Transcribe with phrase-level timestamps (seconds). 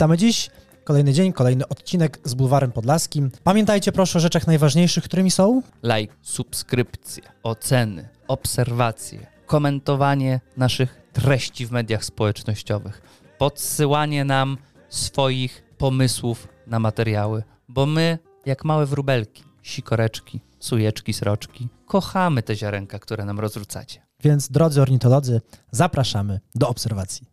[0.00, 0.50] Witamy dziś.
[0.84, 3.30] Kolejny dzień, kolejny odcinek z Bulwarem Podlaskim.
[3.44, 11.70] Pamiętajcie proszę o rzeczach najważniejszych, którymi są like, subskrypcje, oceny, obserwacje, komentowanie naszych treści w
[11.70, 13.02] mediach społecznościowych,
[13.38, 14.58] podsyłanie nam
[14.88, 22.98] swoich pomysłów na materiały, bo my, jak małe wróbelki, sikoreczki, sujeczki, sroczki, kochamy te ziarenka,
[22.98, 24.02] które nam rozrzucacie.
[24.22, 25.40] Więc drodzy ornitolodzy,
[25.70, 27.26] zapraszamy do obserwacji.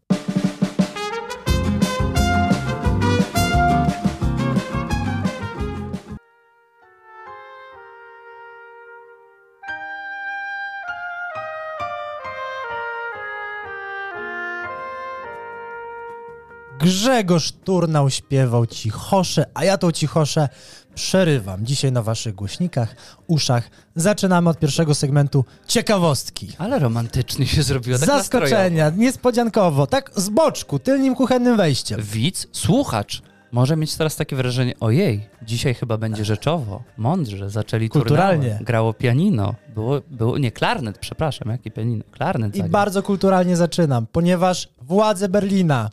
[16.88, 20.50] Grzegorz Turnał śpiewał cichosze, a ja tą cichoszę
[20.96, 21.66] przerywam.
[21.66, 22.96] Dzisiaj na waszych głośnikach,
[23.28, 23.70] uszach.
[23.96, 26.48] Zaczynamy od pierwszego segmentu ciekawostki.
[26.58, 27.98] Ale romantycznie się zrobiło.
[28.00, 28.98] Tak Zaskoczenia, nastrojowo.
[28.98, 32.02] niespodziankowo, tak z boczku, tylnym kuchennym wejściem.
[32.02, 33.22] Widz, słuchacz
[33.52, 38.42] może mieć teraz takie wrażenie, ojej, dzisiaj chyba będzie rzeczowo, mądrze, zaczęli Kulturalnie.
[38.42, 42.72] turnałem, grało pianino, było, było, nie, klarnet, przepraszam, jakie pianino, klarnet I zagrał.
[42.72, 45.90] bardzo kulturalnie zaczynam, ponieważ władze Berlina,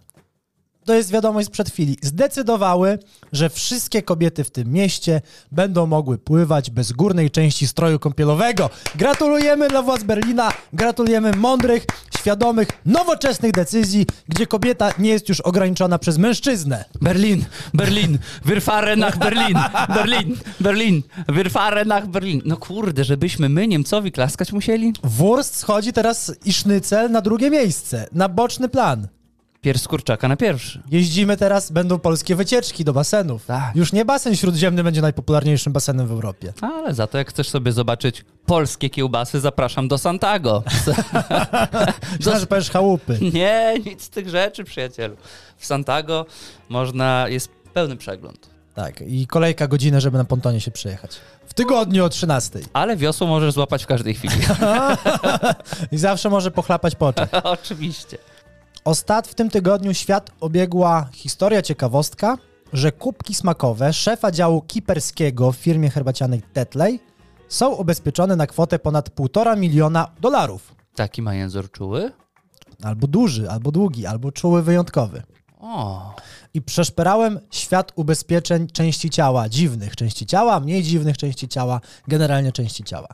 [0.85, 2.99] to jest wiadomość sprzed chwili, zdecydowały,
[3.33, 5.21] że wszystkie kobiety w tym mieście
[5.53, 8.71] będą mogły pływać bez górnej części stroju kąpielowego.
[8.95, 11.87] Gratulujemy dla władz Berlina, gratulujemy mądrych,
[12.19, 16.85] świadomych, nowoczesnych decyzji, gdzie kobieta nie jest już ograniczona przez mężczyznę.
[17.01, 19.59] Berlin, Berlin, wir fahren nach Berlin,
[19.95, 22.43] Berlin, Berlin, wir fahren nach Berlin.
[22.45, 24.93] No kurde, żebyśmy my Niemcowi klaskać musieli?
[25.03, 29.14] Wurst schodzi teraz i sznycel na drugie miejsce, na boczny plan.
[29.65, 30.83] Pierś z kurczaka na pierwszy.
[30.91, 33.47] Jeździmy teraz, będą polskie wycieczki do basenów.
[33.47, 33.77] Tak.
[33.77, 36.53] Już nie basen śródziemny będzie najpopularniejszym basenem w Europie.
[36.61, 40.62] Ale za to jak chcesz sobie zobaczyć polskie kiełbasy, zapraszam do Santago.
[42.19, 43.19] Myślałem, że powiesz chałupy.
[43.34, 45.17] Nie, nic z tych rzeczy, przyjacielu.
[45.56, 46.27] W Santago
[46.69, 48.50] można, jest pełny przegląd.
[48.75, 51.17] Tak, i kolejka godzinę, żeby na pontonie się przejechać.
[51.47, 52.59] W tygodniu o 13.
[52.72, 54.34] Ale wiosło możesz złapać w każdej chwili.
[55.93, 57.28] I zawsze może pochlapać po oczach.
[57.43, 58.19] Oczywiście.
[58.84, 62.39] Ostat w tym tygodniu świat obiegła historia ciekawostka,
[62.72, 67.00] że kubki smakowe szefa działu kiperskiego w firmie herbacianej Tetley
[67.49, 70.75] są ubezpieczone na kwotę ponad 1,5 miliona dolarów.
[70.94, 72.12] Taki ma język czuły?
[72.83, 75.23] Albo duży, albo długi, albo czuły wyjątkowy.
[75.61, 76.15] O,
[76.55, 82.84] i przeszperałem świat ubezpieczeń części ciała, dziwnych części ciała, mniej dziwnych części ciała, generalnie części
[82.84, 83.09] ciała.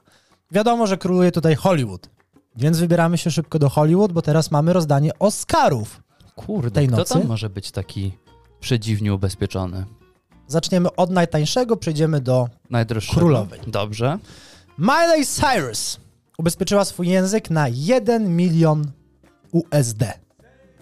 [0.50, 2.08] Wiadomo, że króluje tutaj Hollywood,
[2.60, 6.02] więc wybieramy się szybko do Hollywood, bo teraz mamy rozdanie Oscarów.
[6.36, 7.14] kurde, Tej kto nocy?
[7.14, 8.12] tam może być taki
[8.60, 9.84] przedziwnie ubezpieczony?
[10.46, 12.48] Zaczniemy od najtańszego, przejdziemy do.
[13.14, 13.60] Królowej.
[13.66, 14.18] Dobrze.
[14.78, 16.00] Miley Cyrus.
[16.38, 18.90] Ubezpieczyła swój język na 1 milion
[19.52, 20.04] USD.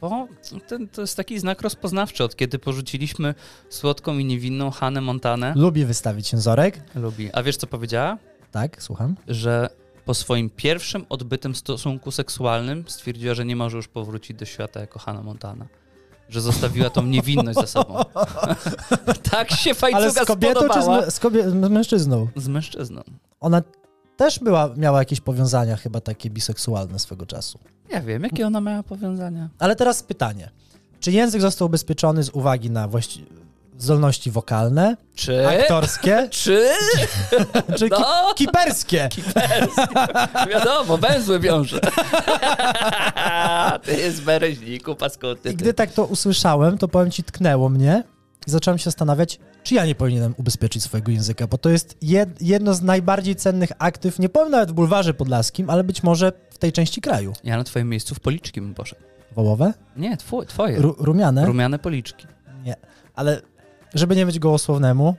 [0.01, 0.29] Bo
[0.69, 3.35] ten, to jest taki znak rozpoznawczy, od kiedy porzuciliśmy
[3.69, 5.53] słodką i niewinną Hannę Montanę.
[5.57, 6.81] Lubi wystawić jęzorek.
[6.95, 7.31] Lubi.
[7.33, 8.19] A wiesz, co powiedziała?
[8.51, 9.17] Tak, słucham.
[9.29, 9.69] Że
[10.09, 14.99] po swoim pierwszym odbytym stosunku seksualnym stwierdziła, że nie może już powrócić do świata jako
[14.99, 15.67] Hannah Montana.
[16.29, 17.95] Że zostawiła tą niewinność za sobą.
[19.31, 21.11] tak się Ale fajcuga z kobietą czy z, spodobała.
[21.11, 22.29] z, kobie- z mężczyzną?
[22.37, 23.03] Z mężczyzną.
[23.41, 23.63] Ona
[24.17, 27.59] też była, miała jakieś powiązania chyba takie biseksualne swego czasu.
[27.91, 29.49] Ja wiem, jakie ona miała powiązania.
[29.59, 30.51] Ale teraz pytanie.
[31.01, 33.25] Czy język został ubezpieczony z uwagi na właści-
[33.79, 35.49] zdolności wokalne, Czy?
[35.49, 36.69] aktorskie, Czy?
[37.79, 38.35] czy ki- No.
[38.35, 39.09] kiperskie?
[40.51, 41.81] Wiadomo, węzły wiąże.
[43.83, 45.51] Ty jest bereźniku, paskuty.
[45.51, 48.03] I gdy tak to usłyszałem, to powiem ci, tknęło mnie
[48.47, 52.37] i zacząłem się zastanawiać, czy ja nie powinienem ubezpieczyć swojego języka, bo to jest jed-
[52.41, 56.59] jedno z najbardziej cennych aktyw, nie powiem nawet w bulwarze podlaskim, ale być może w
[56.59, 57.33] tej części kraju.
[57.45, 59.03] Ja na twoim miejscu w policzki bym poszedł.
[59.37, 59.73] Wołowe?
[59.97, 60.17] Nie,
[60.49, 60.79] twoje.
[60.81, 61.47] Ru- rumiane?
[61.47, 62.27] Rumiane policzki.
[62.65, 62.77] Nie.
[63.15, 63.41] Ale
[63.95, 65.15] żeby nie być gołosłownemu,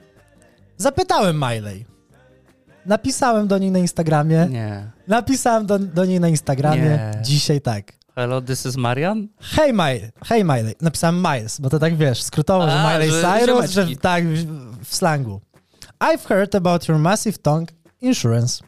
[0.76, 1.86] zapytałem Miley.
[2.86, 4.46] Napisałem do niej na Instagramie.
[4.50, 4.90] Nie.
[5.08, 6.82] Napisałem do, do niej na Instagramie.
[6.82, 7.12] Nie.
[7.22, 7.92] Dzisiaj tak.
[8.14, 9.28] Hello, this is Marian?
[9.40, 10.74] Hej Miley, hej Miley.
[10.80, 14.84] Napisałem Miles, bo to tak wiesz, skrótowo, że A, Miley że Cyrus, że tak w,
[14.84, 15.40] w slangu.
[16.00, 17.68] I've heard about your massive tongue
[18.00, 18.64] insurance.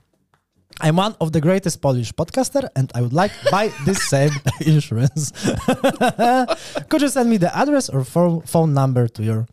[0.81, 4.31] I'm one of the greatest Polish podcaster and I would like to buy this same
[4.61, 5.33] insurance.
[6.89, 8.05] Could you send me the address or
[8.47, 9.47] phone number to your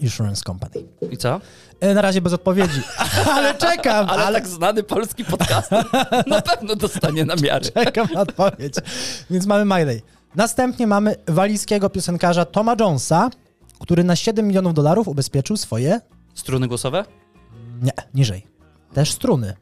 [0.00, 0.74] insurance company?
[1.10, 1.40] I co?
[1.80, 2.80] E, Na razie bez odpowiedzi,
[3.34, 5.84] ale czekam, Ale, ale, tak znany polski podcaster
[6.26, 7.60] na pewno dostanie na miarę.
[7.70, 8.74] czekam na odpowiedź.
[9.30, 10.02] Więc mamy Miley.
[10.34, 13.30] Następnie mamy walijskiego piosenkarza Toma Jonesa,
[13.80, 16.00] który na 7 milionów dolarów ubezpieczył swoje...
[16.34, 17.04] Struny głosowe?
[17.82, 18.46] Nie, niżej.
[18.94, 19.54] Też struny.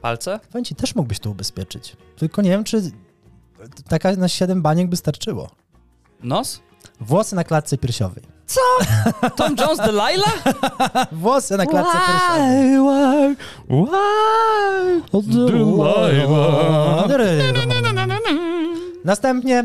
[0.00, 0.40] Palce?
[0.52, 1.96] Powiem ci, też mógłbyś to ubezpieczyć.
[2.16, 2.82] Tylko nie wiem, czy
[3.88, 5.50] taka na 7 baniek by starczyło.
[6.22, 6.60] Nos?
[7.00, 8.24] Włosy na klatce piersiowej.
[9.36, 10.42] Tom Jones Delilah?
[11.12, 13.36] Włosy na klatce piersiowej.
[13.68, 14.96] why, why?
[19.04, 19.64] Następnie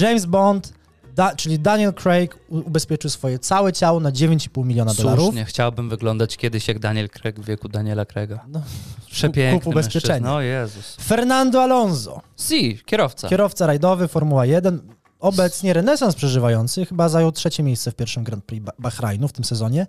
[0.00, 0.72] James Bond,
[1.16, 5.24] da, czyli Daniel Craig ubezpieczył swoje całe ciało na 9,5 miliona dolarów.
[5.24, 8.44] Słusznie, chciałbym wyglądać kiedyś jak Daniel Craig w wieku Daniela Craiga.
[8.48, 8.62] No,
[9.10, 10.12] Przepiękny kup ubezpieczenie.
[10.12, 10.30] mężczyzna.
[10.30, 10.96] No Jezus.
[11.00, 13.28] Fernando Alonso, Si, kierowca.
[13.28, 14.80] kierowca rajdowy Formuła 1,
[15.20, 19.44] obecnie renesans przeżywający, chyba zajął trzecie miejsce w pierwszym Grand Prix Ba- Bahrajnu w tym
[19.44, 19.86] sezonie.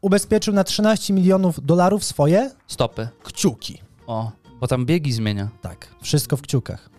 [0.00, 3.08] Ubezpieczył na 13 milionów dolarów swoje Stopy.
[3.24, 3.82] kciuki.
[4.06, 5.48] O, bo tam biegi zmienia.
[5.60, 6.90] Tak, wszystko w kciukach.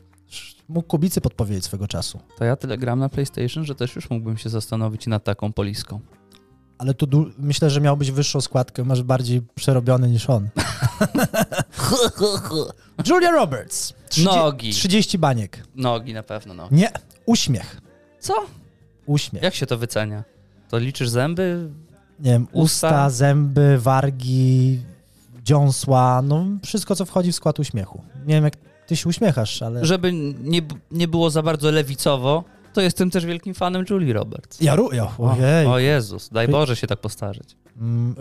[0.69, 2.19] Mógł kubicy podpowiedzieć swego czasu.
[2.37, 5.99] To ja tyle gram na PlayStation, że też już mógłbym się zastanowić nad taką poliską.
[6.77, 10.49] Ale tu myślę, że miałbyś wyższą składkę, masz bardziej przerobiony niż on.
[13.09, 13.93] Julia Roberts.
[14.23, 14.71] Nogi.
[14.71, 15.63] 30 baniek.
[15.75, 16.67] Nogi na pewno, no.
[16.71, 16.91] Nie,
[17.25, 17.81] uśmiech.
[18.19, 18.33] Co?
[19.05, 19.43] Uśmiech.
[19.43, 20.23] Jak się to wycenia?
[20.69, 21.69] To liczysz zęby?
[22.19, 23.09] Nie wiem, usta, Usta?
[23.09, 24.79] zęby, wargi,
[25.43, 28.01] dziąsła, no wszystko, co wchodzi w skład uśmiechu.
[28.25, 28.53] Nie wiem, jak
[28.87, 29.85] ty się uśmiechasz, ale...
[29.85, 30.61] Żeby nie,
[30.91, 32.43] nie było za bardzo lewicowo,
[32.73, 34.61] to jestem też wielkim fanem Julie Roberts.
[34.61, 35.67] Ja, ja, ojej.
[35.67, 37.55] O Jezus, daj Boże się tak postarzeć.
[37.77, 38.15] Mm,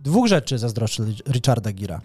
[0.00, 2.00] Dwóch rzeczy zazdroszczę Richarda Gira.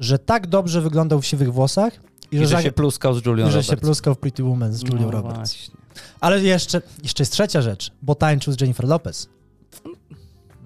[0.00, 1.92] Że tak dobrze wyglądał w siwych włosach
[2.32, 3.70] i, I że, że się pluskał z Julią i że Roberts.
[3.70, 5.36] się pluskał w Pretty Woman z Julią no Roberts.
[5.36, 5.74] Właśnie.
[6.20, 9.28] Ale jeszcze, jeszcze jest trzecia rzecz, bo tańczył z Jennifer Lopez.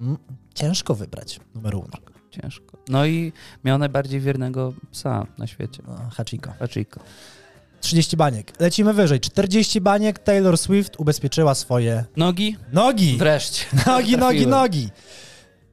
[0.00, 0.18] Mm,
[0.54, 1.88] Ciężko wybrać numer uno.
[2.30, 2.78] Ciężko.
[2.88, 3.32] No i
[3.64, 5.82] miał najbardziej wiernego psa na świecie.
[5.86, 6.52] No, Hachiko.
[6.58, 7.00] Hachiko.
[7.80, 8.60] 30 baniek.
[8.60, 9.20] Lecimy wyżej.
[9.20, 10.18] 40 baniek.
[10.18, 12.56] Taylor Swift ubezpieczyła swoje Nogi?
[12.72, 13.16] nogi.
[13.18, 13.64] Wreszcie.
[13.86, 14.88] Nogi, nogi, nogi.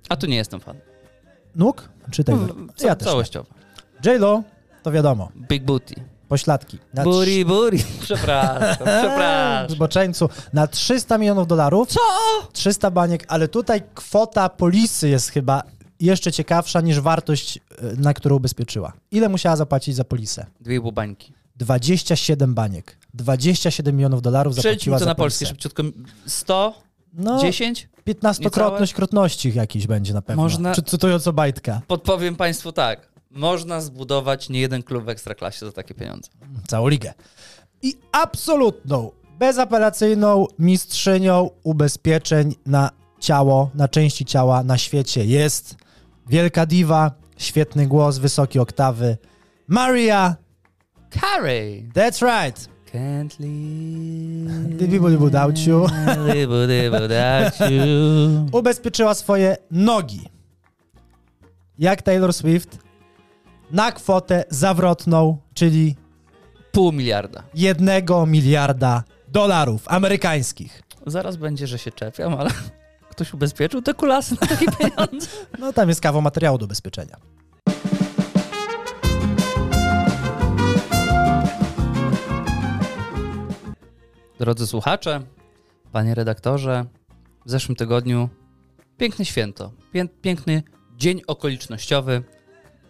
[0.09, 0.77] A tu nie jestem fan.
[1.55, 1.89] Nóg?
[2.11, 2.23] Czy?
[2.27, 2.37] No,
[2.75, 3.05] Ca- ja też.
[3.05, 3.11] nie.
[3.11, 3.49] całościowo.
[4.05, 4.43] J-Lo,
[4.83, 5.29] to wiadomo.
[5.49, 5.95] Big booty.
[6.27, 6.77] Pośladki.
[6.93, 7.79] Na Buri, buri.
[8.01, 9.69] Przepraszam, przepraszam.
[9.69, 11.89] Zboczeńcu na 300 milionów dolarów.
[11.89, 11.99] Co?
[12.53, 15.63] 300 baniek, ale tutaj kwota polisy jest chyba
[15.99, 17.61] jeszcze ciekawsza niż wartość, y,
[17.97, 18.93] na którą ubezpieczyła.
[19.11, 20.45] Ile musiała zapłacić za polisę?
[20.61, 21.33] Dwie bubańki.
[21.55, 22.97] 27 baniek.
[23.13, 25.49] 27 milionów dolarów Przejdźmy zapłaciła to za na polskie polisę.
[25.53, 25.83] szybciutko.
[26.25, 26.73] 100?
[27.13, 27.89] No, 10?
[28.13, 30.44] 15-krotność krotności jakiś będzie na pewno.
[30.44, 31.81] Można- Czy cytując Obajtka.
[31.88, 33.09] Podpowiem Państwu tak.
[33.31, 36.29] Można zbudować nie jeden klub w Ekstraklasie za takie pieniądze.
[36.67, 37.13] Całą ligę.
[37.81, 42.89] I absolutną, bezapelacyjną mistrzynią ubezpieczeń na
[43.19, 45.75] ciało, na części ciała na świecie jest
[46.27, 49.17] wielka diwa, świetny głos, wysokie oktawy,
[49.67, 50.35] Maria,
[51.21, 51.89] Carey!
[51.94, 52.69] that's right.
[52.94, 54.77] Can't live.
[54.77, 55.88] Dibu, without you.
[56.91, 58.45] Without you.
[58.51, 60.21] Ubezpieczyła swoje nogi.
[61.80, 62.77] Jak Taylor Swift
[63.71, 65.95] na kwotę zawrotną, czyli
[66.71, 67.44] Pół miliarda.
[67.53, 70.81] jednego miliarda dolarów amerykańskich.
[71.07, 72.50] Zaraz będzie, że się czepiam, ale
[73.12, 75.27] ktoś ubezpieczył te kulasy na takie pieniądze.
[75.59, 77.18] No tam jest kawał materiału do ubezpieczenia.
[84.39, 85.21] Drodzy słuchacze,
[85.91, 86.86] panie redaktorze,
[87.45, 88.30] w zeszłym tygodniu
[88.97, 90.63] piękne święto, pię piękny
[90.97, 92.24] dzień okolicznościowy,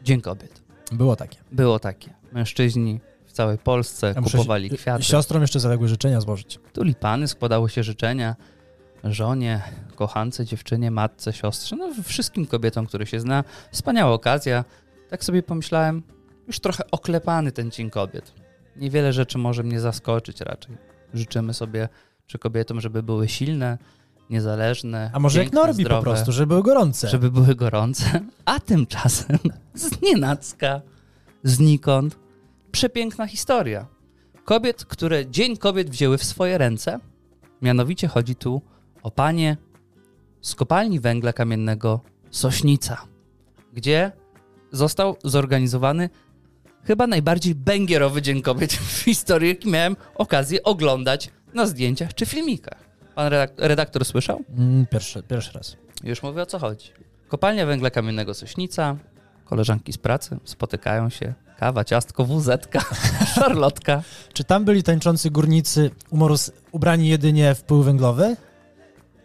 [0.04, 0.62] Dzień Kobiet.
[0.92, 1.38] Było takie.
[1.52, 2.14] Było takie.
[2.32, 6.60] Mężczyźni w całej Polsce Ja kupowali kwiaty, Siostrom jeszcze zaległy życzenia złożyć.
[6.74, 8.36] tulipany, składało się życzenia
[9.04, 9.62] żonie,
[9.96, 13.44] kochance, dziewczynie, matce, siostrze, no wszystkim kobietom, które się zna.
[13.72, 14.66] Wspaniała okazja.
[15.10, 16.04] Tak sobie pomyślałem,
[16.48, 18.34] już trochę oklepany ten Dzień Kobiet.
[18.76, 20.78] Niewiele rzeczy może mnie zaskoczyć raczej.
[21.14, 21.90] Życzymy sobie,
[22.28, 23.78] czy kobietom, żeby były silne,
[24.30, 27.08] niezależne, A może jak piękne, Norbi po zdrowe, prostu, żeby były gorące.
[27.08, 29.38] żeby były gorące, a tymczasem
[29.74, 30.82] z nienacka,
[31.44, 32.20] znikąd,
[32.72, 33.88] przepiękna historia.
[34.46, 37.00] Kobiet, które Dzień Kobiet wzięły w swoje ręce.
[37.62, 38.62] Mianowicie chodzi tu
[39.04, 39.58] o panie
[40.42, 42.00] z kopalni węgla kamiennego
[42.32, 43.02] Sośnica,
[43.74, 44.12] gdzie
[44.72, 46.10] został zorganizowany
[46.84, 52.90] chyba najbardziej bęgierowy Dzień Kobiet w historii, jaki miałem okazję oglądać na zdjęciach czy filmikach.
[53.16, 54.44] Pan redak- redaktor słyszał?
[54.58, 55.78] Mm, pierwszy, pierwszy raz.
[56.04, 56.92] Już mówię o co chodzi.
[57.28, 58.96] Kopalnia węgla kamiennego Sośnica,
[59.46, 62.82] koleżanki z pracy spotykają się, kawa, ciastko, wuzetka,
[63.36, 64.04] szarlotka.
[64.34, 68.36] Czy tam byli tańczący górnicy umoros, ubrani jedynie w pył węglowy?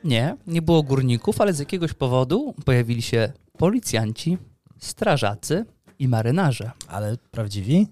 [0.04, 4.38] Nie, nie było górników, ale z jakiegoś powodu pojawili się policjanci,
[4.78, 5.64] strażacy
[5.98, 6.70] i marynarze.
[6.88, 7.86] Ale prawdziwi?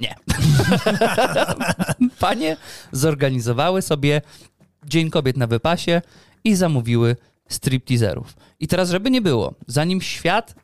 [0.00, 0.14] Nie.
[2.20, 2.56] Panie
[2.92, 4.22] zorganizowały sobie
[4.84, 6.02] Dzień Kobiet na wypasie
[6.44, 7.16] i zamówiły
[7.48, 8.36] stripteaserów.
[8.60, 10.54] I teraz, żeby nie było, zanim świat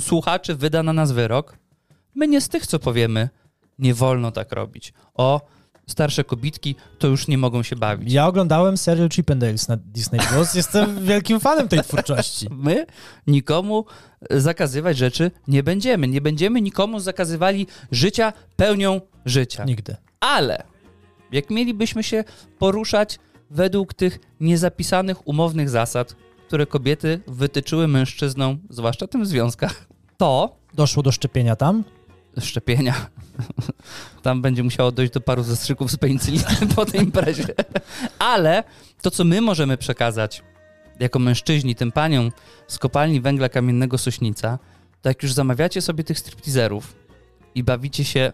[0.00, 1.58] słuchaczy wyda na nas wyrok,
[2.14, 3.28] my nie z tych, co powiemy,
[3.78, 4.92] nie wolno tak robić.
[5.14, 5.40] O,
[5.90, 8.12] starsze kobitki to już nie mogą się bawić.
[8.12, 10.20] Ja oglądałem serial Chip and Dales na Disney+.
[10.20, 10.54] Plus.
[10.60, 12.46] Jestem wielkim fanem tej twórczości.
[12.50, 12.86] My
[13.26, 13.84] nikomu
[14.30, 16.08] zakazywać rzeczy nie będziemy.
[16.08, 19.64] Nie będziemy nikomu zakazywali życia pełnią życia.
[19.64, 19.96] Nigdy.
[20.20, 20.62] Ale
[21.32, 22.24] jak mielibyśmy się
[22.58, 23.18] poruszać
[23.50, 26.16] według tych niezapisanych umownych zasad,
[26.46, 31.84] które kobiety wytyczyły mężczyznom, zwłaszcza tym w związkach, to Doszło do szczepienia tam?
[32.40, 32.94] Szczepienia.
[34.22, 36.44] Tam będzie musiało dojść do paru zastrzyków z penicyliny
[36.76, 37.46] po tej imprezie.
[38.18, 38.64] Ale
[39.02, 40.42] to, co my możemy przekazać
[41.00, 42.32] jako mężczyźni tym paniom
[42.66, 44.58] z kopalni węgla kamiennego Sośnica,
[45.02, 46.96] to jak już zamawiacie sobie tych stripteaserów
[47.54, 48.32] i bawicie się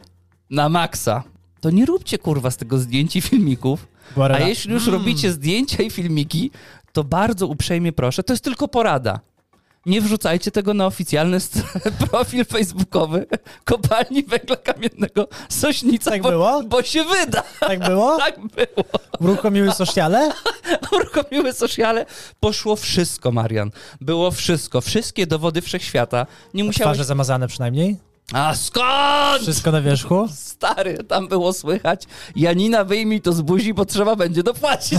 [0.50, 1.22] na maksa,
[1.60, 5.90] to nie róbcie kurwa z tego zdjęć i filmików, a jeśli już robicie zdjęcia i
[5.90, 6.50] filmiki,
[6.92, 9.20] to bardzo uprzejmie proszę, to jest tylko porada.
[9.86, 11.38] Nie wrzucajcie tego na oficjalny
[12.10, 13.26] profil facebookowy
[13.64, 16.62] kopalni węgla kamiennego Sośnica, Tak bo, było?
[16.62, 17.42] bo się wyda.
[17.60, 18.16] Tak było?
[18.26, 18.84] Tak było.
[19.20, 20.32] Uruchomiły sociale?
[20.92, 22.06] Uruchomiły sociale.
[22.40, 23.70] Poszło wszystko, Marian.
[24.00, 24.80] Było wszystko.
[24.80, 26.26] Wszystkie dowody wszechświata.
[26.54, 26.86] Nie musiałeś...
[26.96, 27.96] Twarze zamazane przynajmniej?
[28.32, 29.42] A skąd?
[29.42, 30.28] Wszystko na wierzchu?
[30.34, 32.04] Stary, tam było słychać.
[32.36, 34.98] Janina, wyjmij to z buzi, bo trzeba będzie dopłacić.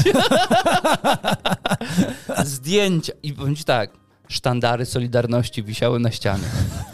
[2.46, 3.13] Zdjęcia.
[3.24, 3.91] I powiem ci tak,
[4.27, 6.43] sztandary Solidarności wisiały na ścianie.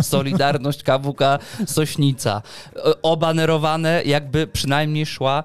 [0.01, 2.41] Solidarność KWK Sośnica.
[3.01, 5.43] Obanerowane, jakby przynajmniej szła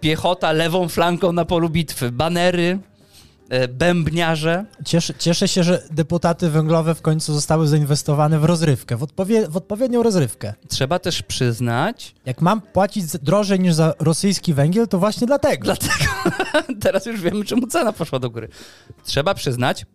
[0.00, 2.12] piechota lewą flanką na polu bitwy.
[2.12, 2.78] Banery,
[3.48, 4.64] e, bębniarze.
[4.84, 9.56] Cieszę, cieszę się, że deputaty węglowe w końcu zostały zainwestowane w rozrywkę, w, odpowie, w
[9.56, 10.54] odpowiednią rozrywkę.
[10.68, 15.64] Trzeba też przyznać, Jak mam płacić drożej niż za rosyjski węgiel, to właśnie dlatego.
[15.64, 16.04] Dlatego
[16.82, 18.48] teraz już wiemy, czemu cena poszła do góry.
[19.04, 19.86] Trzeba przyznać,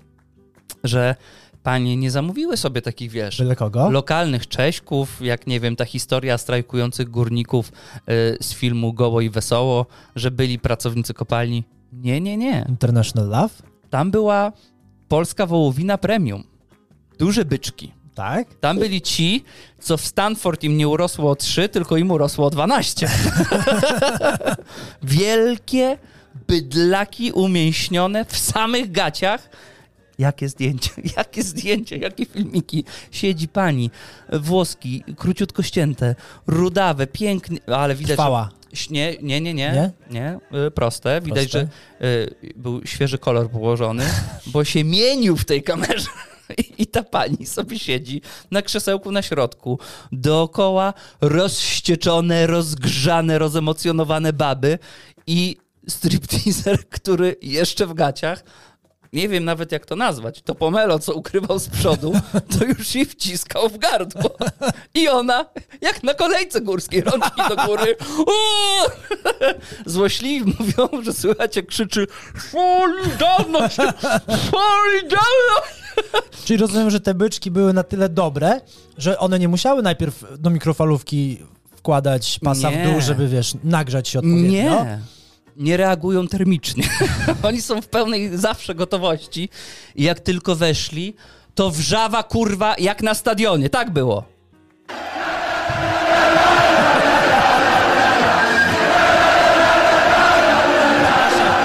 [0.84, 1.16] że
[1.64, 3.42] panie nie zamówiły sobie takich, wiesz,
[3.90, 9.86] lokalnych Cześków, jak nie wiem, ta historia strajkujących górników y, z filmu Goło i Wesoło,
[10.16, 11.64] że byli pracownicy kopalni.
[11.94, 12.66] Nie, nie, nie.
[12.70, 13.54] International Love?
[13.90, 14.52] Tam była
[15.08, 16.44] polska wołowina premium.
[17.20, 17.92] Duże byczki.
[18.16, 18.48] Tak?
[18.60, 19.44] Tam byli ci,
[19.80, 23.10] co w Stanford im nie urosło o 3, tylko im urosło o 12.
[25.04, 25.98] Wielkie
[26.48, 29.50] bydlaki umięśnione w samych gaciach.
[30.18, 32.84] Jakie zdjęcia, jakie zdjęcia, jakie filmiki.
[33.12, 33.92] Siedzi pani,
[34.34, 36.16] włoski, króciutko ścięte,
[36.48, 38.50] rudawe, piękne, ale widać, Trwała.
[38.90, 39.92] Nie, nie, nie, nie, Nie?
[40.12, 41.22] nie, y, proste.
[41.22, 41.68] Widać, że
[42.02, 44.06] y, był świeży kolor położony,
[44.54, 46.08] bo się mienił w tej kamerze.
[46.58, 49.80] I- I ta pani sobie siedzi na krzesełku na środku.
[50.12, 54.80] Dookoła rozścieczone, rozgrzane, rozemocjonowane baby
[55.28, 55.58] i
[55.88, 58.44] stripteaser, który jeszcze w gaciach,
[59.14, 62.14] nie wiem nawet jak to nazwać, to pomelo, co ukrywał z przodu,
[62.60, 64.36] to już jej wciskał w gardło.
[64.94, 65.46] I ona,
[65.82, 67.96] jak na kolejce górskiej, rączki do góry.
[68.18, 68.90] Uuu!
[69.86, 72.08] Złośliwi mówią, że słychać jak krzyczy
[72.52, 73.76] Solidarność!
[74.28, 75.86] Solidarność!
[76.46, 78.62] Czyli rozumiem, że te byczki były na tyle dobre,
[78.98, 81.40] że one nie musiały najpierw do mikrofalówki
[81.76, 82.84] wkładać pasa Nie.
[82.88, 84.84] w dół, żeby, wiesz, nagrzać się odpowiednio.
[84.84, 85.00] Nie.
[85.56, 86.84] Nie reagują termicznie.
[87.44, 89.50] Oni są w pełnej zawsze gotowości.
[89.96, 91.16] I jak tylko weszli,
[91.56, 93.70] to wrzawa kurwa jak na stadionie.
[93.70, 94.24] Tak było.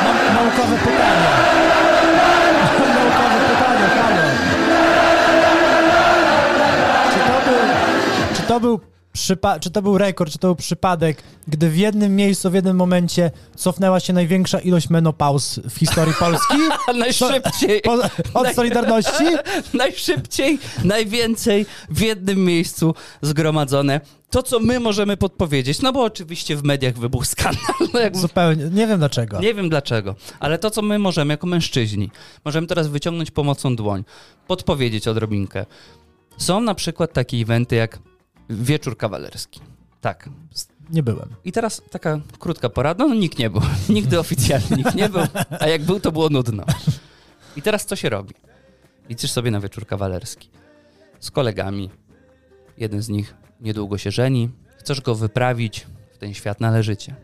[0.05, 1.29] Mam naukowe pytanie.
[2.79, 4.25] Mam pytanie.
[7.13, 8.81] Czy to był, czy to był,
[9.15, 12.77] przypa- czy to był rekord, czy to był przypadek, gdy w jednym miejscu, w jednym
[12.77, 16.57] momencie cofnęła się największa ilość menopauz w historii Polski?
[16.99, 17.81] Najszybciej.
[17.81, 17.99] Po,
[18.41, 19.25] od Solidarności?
[19.75, 24.01] najszybciej, najwięcej w jednym miejscu zgromadzone.
[24.31, 27.75] To, co my możemy podpowiedzieć, no bo oczywiście w mediach wybuchł skandal.
[28.13, 29.41] Zupełnie, nie wiem dlaczego.
[29.41, 32.11] Nie wiem dlaczego, ale to, co my możemy jako mężczyźni,
[32.45, 34.05] możemy teraz wyciągnąć pomocą dłoń,
[34.47, 35.67] podpowiedzieć odrobinkę.
[36.37, 37.99] Są na przykład takie eventy jak
[38.51, 39.61] wieczór kawalerski.
[40.01, 40.29] Tak.
[40.91, 41.29] Nie byłem.
[41.45, 43.63] I teraz taka krótka porada, no nikt nie był.
[43.89, 45.23] Nigdy oficjalnie nikt nie był,
[45.61, 46.65] a jak był, to było nudno.
[47.57, 48.35] I teraz co się robi?
[49.09, 50.51] Idziesz sobie na wieczór kawalerski
[51.21, 51.91] z kolegami.
[52.79, 54.51] Jeden z nich niedługo się żeni.
[54.79, 57.15] Chcesz go wyprawić w ten świat należycie.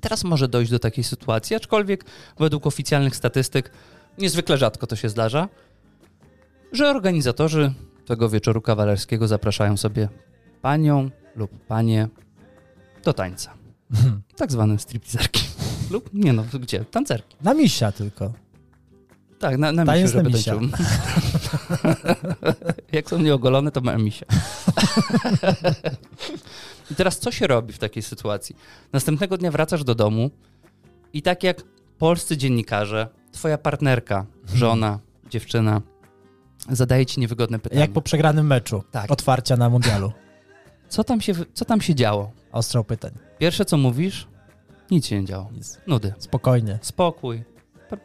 [0.00, 2.04] Teraz może dojść do takiej sytuacji, aczkolwiek
[2.38, 3.70] według oficjalnych statystyk
[4.18, 5.48] niezwykle rzadko to się zdarza,
[6.72, 7.72] że organizatorzy
[8.06, 10.08] tego wieczoru kawalerskiego zapraszają sobie
[10.62, 12.08] panią lub panie
[13.04, 13.54] do tańca.
[14.36, 15.42] Tak zwane stripteaserki.
[15.90, 16.84] Lub, nie no, gdzie?
[16.84, 17.36] Tancerki.
[17.42, 18.32] Na misia tylko.
[19.38, 20.54] Tak, na, na misiu, żeby na misia.
[22.92, 24.26] Jak są nieogolone, to ma misia.
[26.90, 28.56] I teraz co się robi w takiej sytuacji?
[28.92, 30.30] Następnego dnia wracasz do domu
[31.12, 31.62] i tak jak
[31.98, 34.98] polscy dziennikarze, twoja partnerka, żona,
[35.30, 35.80] dziewczyna
[36.70, 37.80] zadaje ci niewygodne pytanie.
[37.80, 39.10] Jak po przegranym meczu Tak.
[39.10, 40.12] otwarcia na mundialu.
[40.88, 42.30] Co tam się, co tam się działo?
[42.52, 43.10] Ostrzał pytań.
[43.38, 44.26] Pierwsze co mówisz?
[44.90, 45.48] Nic się nie działo.
[45.52, 45.78] Nic.
[45.86, 46.14] Nudy.
[46.18, 46.78] Spokojnie.
[46.82, 47.44] Spokój.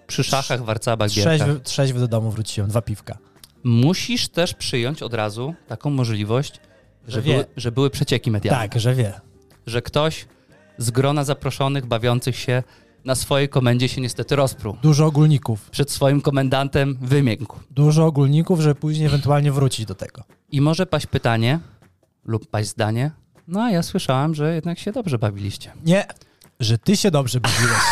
[0.07, 1.09] Przy szachach, warcabach.
[1.09, 3.17] Trzeźwy, trzeźwy do domu wróciłem, dwa piwka.
[3.63, 6.59] Musisz też przyjąć od razu taką możliwość,
[7.07, 8.61] że, Że były, że były przecieki medialne.
[8.69, 9.13] Tak, że wie.
[9.65, 10.25] Że ktoś
[10.77, 12.63] z grona zaproszonych, bawiących się
[13.07, 14.77] na swojej komendzie się niestety rozpruł.
[14.81, 15.69] Dużo ogólników.
[15.69, 17.59] Przed swoim komendantem wymiękł.
[17.71, 20.23] Dużo ogólników, żeby później ewentualnie wrócić do tego.
[20.49, 21.59] I może paść pytanie
[22.25, 23.11] lub paść zdanie.
[23.47, 25.71] No a ja słyszałem, że jednak się dobrze bawiliście.
[25.85, 26.05] Nie,
[26.59, 27.83] że ty się dobrze bawiłeś.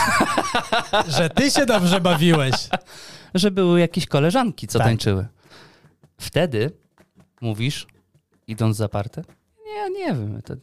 [1.17, 2.55] że ty się dobrze bawiłeś.
[3.33, 4.87] Że były jakieś koleżanki, co Tak.
[4.87, 5.27] tańczyły.
[6.17, 6.71] Wtedy
[7.41, 7.87] mówisz,
[8.47, 9.23] idąc zaparte,
[9.65, 10.53] nie, nie wiem, to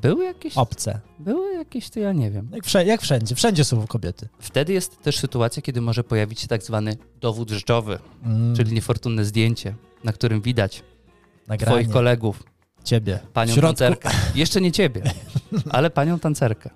[0.00, 1.00] były jakieś, Obce.
[1.18, 2.48] były jakieś, to ja nie wiem.
[2.52, 3.34] Jak, wsze, jak wszędzie.
[3.34, 4.28] Wszędzie są kobiety.
[4.38, 9.24] Wtedy jest też sytuacja, kiedy może pojawić się tak zwany dowód rzeczowy, Mm, czyli niefortunne
[9.24, 10.82] zdjęcie, na którym widać
[11.48, 11.72] nagranie.
[11.76, 12.42] twoich kolegów,
[12.84, 13.18] Ciebie.
[13.32, 14.10] panią tancerkę.
[14.34, 15.02] Jeszcze nie ciebie,
[15.70, 16.70] ale panią tancerkę.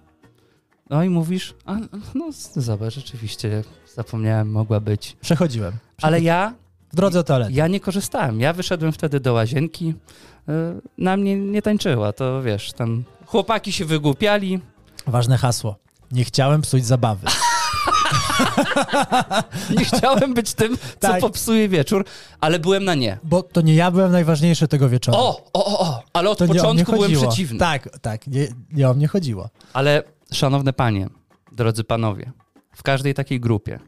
[0.91, 1.77] No i mówisz, a,
[2.15, 5.17] no zobacz, rzeczywiście zapomniałem, mogła być.
[5.21, 5.73] Przechodziłem.
[6.03, 6.55] Ale ja,
[6.95, 7.53] W drodze do toalety.
[7.53, 8.41] ja nie korzystałem.
[8.41, 10.53] Ja wyszedłem wtedy do łazienki, y,
[10.99, 14.61] na mnie nie tańczyła, to wiesz, tam chłopaki się wygłupiali,
[15.07, 15.77] Ważne hasło.
[16.13, 17.27] Nie chciałem psuć zabawy.
[19.79, 21.21] nie chciałem być tym, co Tak.
[21.21, 22.05] popsuje wieczór,
[22.41, 23.19] ale byłem na nie.
[23.23, 25.19] Bo to nie ja byłem najważniejszy tego wieczoru.
[25.19, 27.59] O, o, o, o, ale od to początku byłem przeciwny.
[27.59, 28.27] Tak, tak.
[28.27, 29.49] Nie, nie o mnie chodziło.
[29.73, 31.09] Ale szanowne panie,
[31.53, 32.33] drodzy panowie,
[32.77, 33.79] w każdej takiej grupie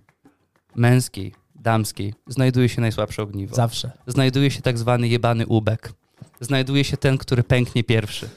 [0.74, 3.56] męskiej, damskiej znajduje się najsłabsze ogniwo.
[3.56, 3.90] Zawsze.
[4.06, 5.92] Znajduje się tak zwany jebany ubek.
[6.40, 8.28] Znajduje się ten, który pęknie pierwszy.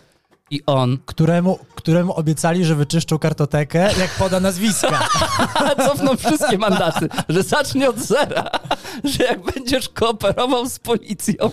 [0.51, 5.07] I on Któremu, któremu obiecali, że wyczyszczą kartotekę, jak poda nazwiska.
[5.87, 8.49] cofnął wszystkie mandaty, że zacznie od zera,
[9.03, 11.51] że jak będziesz kooperował z policją,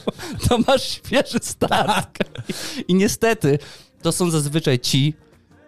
[0.49, 2.19] to masz świeży start.
[2.89, 3.59] I niestety
[4.03, 5.15] to są zazwyczaj ci,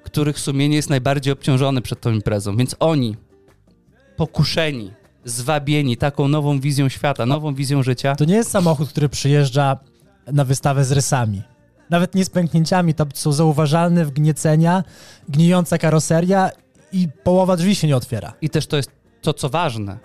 [0.05, 3.17] których sumienie jest najbardziej obciążone przed tą imprezą, więc oni
[4.17, 4.93] pokuszeni,
[5.31, 9.77] zwabieni taką nową wizją świata, nową wizją życia, To nie jest samochód, który przyjeżdża
[10.33, 11.43] na wystawę z rysami.
[11.91, 14.85] Nawet nie z pęknięciami, to są zauważalne wgniecenia,
[15.29, 16.51] gnijąca karoseria
[16.93, 18.33] i połowa drzwi się nie otwiera.
[18.41, 18.91] I też to jest
[19.23, 19.99] to, co ważne.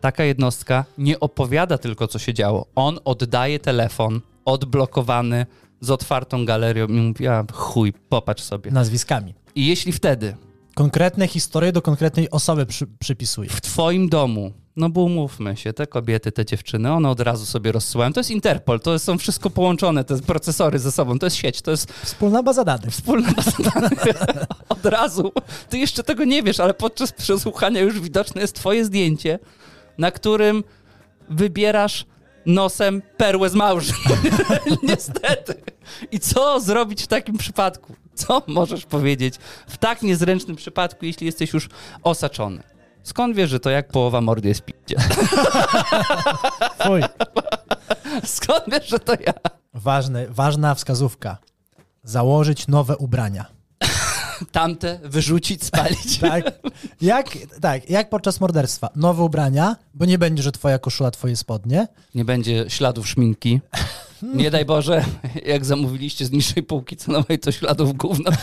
[0.00, 2.66] Taka jednostka nie opowiada tylko, co się działo.
[2.74, 5.46] On oddaje telefon odblokowany
[5.80, 8.70] z otwartą galerią i mówi, a chuj, popatrz sobie.
[8.70, 9.34] Nazwiskami.
[9.54, 10.36] I jeśli wtedy
[10.74, 13.50] Konkretne historie do konkretnej osoby przy, przypisuje.
[13.50, 17.72] w twoim domu, no bo umówmy się, te kobiety, te dziewczyny, one od razu sobie
[17.72, 18.12] rozsyłają.
[18.12, 21.70] To jest Interpol, to są wszystko połączone, te procesory ze sobą, to jest sieć, to
[21.70, 22.90] jest Wspólna baza danych.
[22.90, 24.04] wspólna baza danych.
[24.68, 25.32] Od razu.
[25.68, 29.38] Ty jeszcze tego nie wiesz, ale podczas przesłuchania już widoczne jest twoje zdjęcie,
[29.98, 30.64] na którym
[31.30, 32.06] wybierasz
[32.46, 33.92] nosem perłę z małży.
[34.88, 35.54] Niestety.
[36.12, 37.94] I co zrobić w takim przypadku?
[38.14, 39.34] Co możesz powiedzieć
[39.68, 41.68] w tak niezręcznym przypadku, jeśli jesteś już
[42.02, 42.62] osaczony?
[43.02, 44.96] Skąd wiesz, że to jak połowa mordy jest picie?
[46.84, 47.02] Fuj.
[48.24, 49.32] Skąd wiesz, że to ja?
[49.74, 51.38] Ważne, ważna wskazówka.
[52.02, 53.46] Założyć nowe ubrania.
[54.52, 56.18] Tamte wyrzucić, spalić.
[56.20, 56.44] Tak?
[57.00, 57.26] Jak,
[57.60, 58.88] tak, jak podczas morderstwa.
[58.96, 61.88] Nowe ubrania, bo nie będzie, że twoja koszula, twoje spodnie.
[62.14, 63.60] Nie będzie śladów szminki.
[64.34, 65.04] Nie daj Boże,
[65.46, 68.30] jak zamówiliście z niższej półki cenowej, to śladów gówna.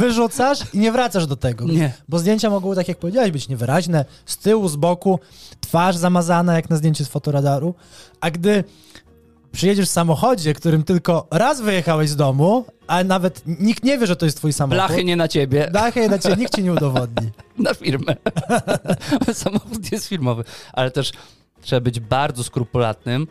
[0.00, 1.64] Wyrzucasz i nie wracasz do tego.
[1.64, 1.92] Nie.
[2.08, 4.04] Bo zdjęcia mogą, tak jak powiedziałeś, być niewyraźne.
[4.26, 5.20] Z tyłu, z boku,
[5.60, 7.74] twarz zamazana, jak na zdjęciu z fotoradaru.
[8.20, 8.64] A gdy
[9.52, 14.16] przyjedziesz w samochodzie, którym tylko raz wyjechałeś z domu, a nawet nikt nie wie, że
[14.16, 14.86] to jest twój samochód.
[14.86, 17.30] Blachy nie na ciebie, Dachy na ciebie nikt ci nie udowodni.
[17.58, 18.16] na firmę.
[19.32, 20.44] Samochód jest filmowy.
[20.72, 21.12] Ale też
[21.64, 23.26] trzeba być bardzo skrupulatnym.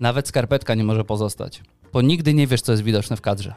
[0.00, 1.62] Nawet skarpetka nie może pozostać.
[1.92, 3.54] Bo nigdy nie wiesz, co jest widoczne w kadrze.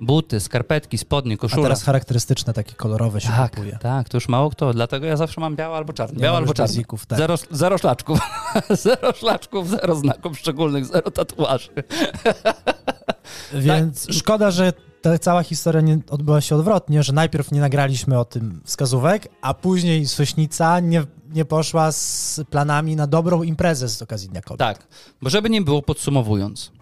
[0.00, 1.62] Buty, skarpetki, spodnie, A koszula.
[1.62, 3.78] teraz charakterystyczne, takie kolorowe się tak, kupuje.
[3.80, 4.72] tak, to już mało kto.
[4.72, 6.20] Dlatego ja zawsze mam białe albo czarne.
[6.20, 6.68] Białe albo czarne.
[6.72, 7.18] basików, tak.
[7.18, 8.18] Zero, zero szlaczków.
[8.84, 11.70] zero szlaczków, zero znaków szczególnych, zero tatuaży.
[13.54, 18.24] Więc szkoda, że ta cała historia nie odbyła się odwrotnie, że najpierw nie nagraliśmy o
[18.24, 21.02] tym wskazówek, a później Sośnica nie,
[21.34, 24.58] nie poszła z planami na dobrą imprezę z okazji Dnia Kobiet.
[24.58, 24.86] Tak,
[25.22, 26.72] bo żeby nie było podsumowując,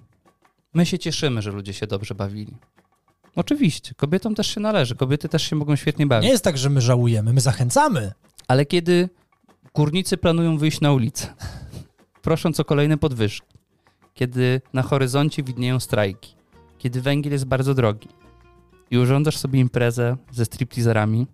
[0.74, 2.56] my się cieszymy, że ludzie się dobrze bawili.
[3.36, 6.24] Oczywiście, kobietom też się należy, kobiety też się mogą świetnie bawić.
[6.24, 8.12] Nie jest tak, że my żałujemy, my zachęcamy.
[8.48, 9.08] Ale kiedy
[9.74, 11.34] górnicy planują wyjść na ulicę,
[12.22, 13.58] prosząc o kolejne podwyżki,
[14.14, 16.34] kiedy na horyzoncie widnieją strajki,
[16.78, 18.08] kiedy węgiel jest bardzo drogi
[18.90, 21.26] i urządzasz sobie imprezę ze stripteaserami,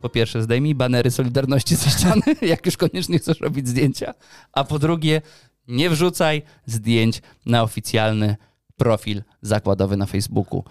[0.00, 4.14] po pierwsze zdejmij banery Solidarności ze ściany, jak już koniecznie chcesz robić zdjęcia,
[4.52, 5.22] a po drugie
[5.68, 8.36] nie wrzucaj zdjęć na oficjalny
[8.76, 10.64] profil zakładowy na Facebooku.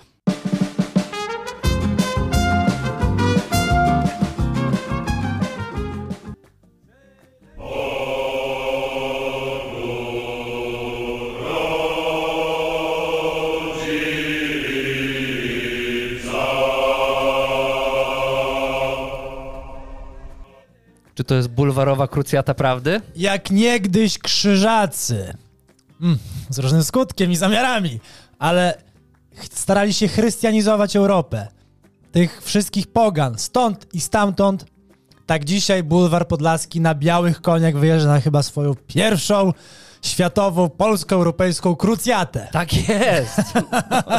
[21.19, 23.01] Czy to jest bulwarowa krucjata prawdy?
[23.15, 25.34] Jak niegdyś krzyżacy.
[26.01, 26.17] Mm,
[26.49, 27.99] z różnym skutkiem i zamiarami,
[28.39, 28.82] ale
[29.51, 31.47] starali się chrystianizować Europę.
[32.12, 34.65] Tych wszystkich pogan, stąd i stamtąd.
[35.25, 39.53] Tak dzisiaj bulwar podlaski na białych koniach wyjeżdża na chyba swoją pierwszą
[40.01, 42.47] światową, polsko-europejską krucjatę.
[42.51, 43.41] Tak jest.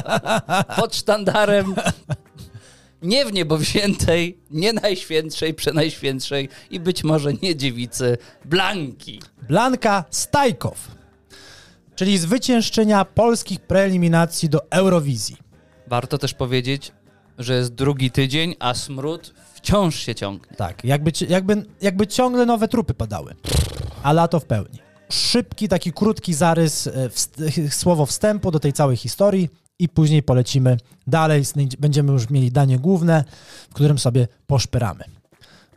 [0.81, 1.75] Pod sztandarem
[3.03, 9.21] nie w niebo wziętej, nie najświętszej, przenajświętszej i być może nie dziewicy Blanki.
[9.49, 10.89] Blanka Stajkow,
[11.95, 15.37] czyli zwyciężczynia polskich preeliminacji do Eurowizji.
[15.87, 16.93] Warto też powiedzieć,
[17.39, 20.57] że jest drugi tydzień, a smród wciąż się ciągnie.
[20.57, 23.35] Tak, jakby, jakby, jakby ciągle nowe trupy padały,
[24.03, 24.79] a lato w pełni.
[25.13, 29.49] Szybki, taki krótki zarys, e, wst- słowo wstępu do tej całej historii
[29.81, 31.43] i później polecimy dalej.
[31.79, 33.25] Będziemy już mieli danie główne,
[33.71, 35.05] w którym sobie poszperamy.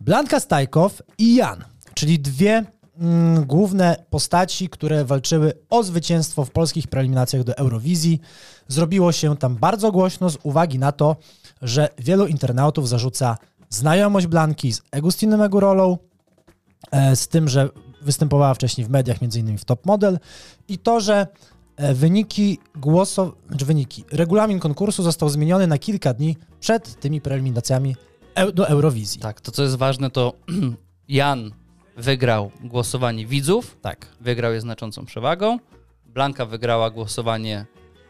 [0.01, 1.63] Blanka Stajkow i Jan,
[1.93, 2.65] czyli dwie
[2.99, 8.21] mm, główne postaci, które walczyły o zwycięstwo w polskich preeliminacjach do Eurowizji.
[8.67, 11.15] Zrobiło się tam bardzo głośno z uwagi na to,
[11.61, 13.37] że wielu internautów zarzuca
[13.69, 15.97] znajomość Blanki z Agustinem Egurolą,
[16.91, 17.69] e, z tym, że
[18.01, 19.57] występowała wcześniej w mediach, m.in.
[19.57, 20.19] w Top Model
[20.67, 21.27] i to, że
[21.77, 27.95] wyniki głosu, znaczy wyniki, regulamin konkursu został zmieniony na kilka dni przed tymi preeliminacjami
[28.35, 29.19] eu- do Eurowizji.
[29.21, 30.33] Tak, to co jest ważne, to
[31.07, 31.51] Jan
[31.97, 34.07] wygrał głosowanie widzów, tak.
[34.21, 35.59] wygrał je znaczącą przewagą.
[36.05, 37.65] Blanka wygrała głosowanie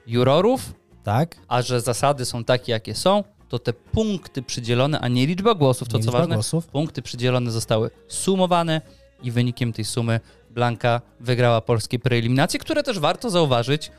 [0.07, 0.73] jurorów,
[1.03, 1.35] tak.
[1.47, 5.87] a że zasady są takie, jakie są, to te punkty przydzielone, a nie liczba głosów,
[5.89, 6.67] to Nie co ważne, głosów.
[6.67, 8.81] punkty przydzielone zostały sumowane
[9.23, 10.19] i wynikiem tej sumy
[10.53, 13.91] Blanka wygrała polskie preeliminacje, które też warto zauważyć,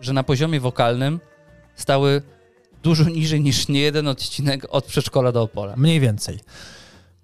[0.00, 1.20] że na poziomie wokalnym
[1.76, 2.22] stały
[2.82, 5.74] dużo niżej niż niejeden odcinek od przedszkola do Opola.
[5.76, 6.40] Mniej więcej.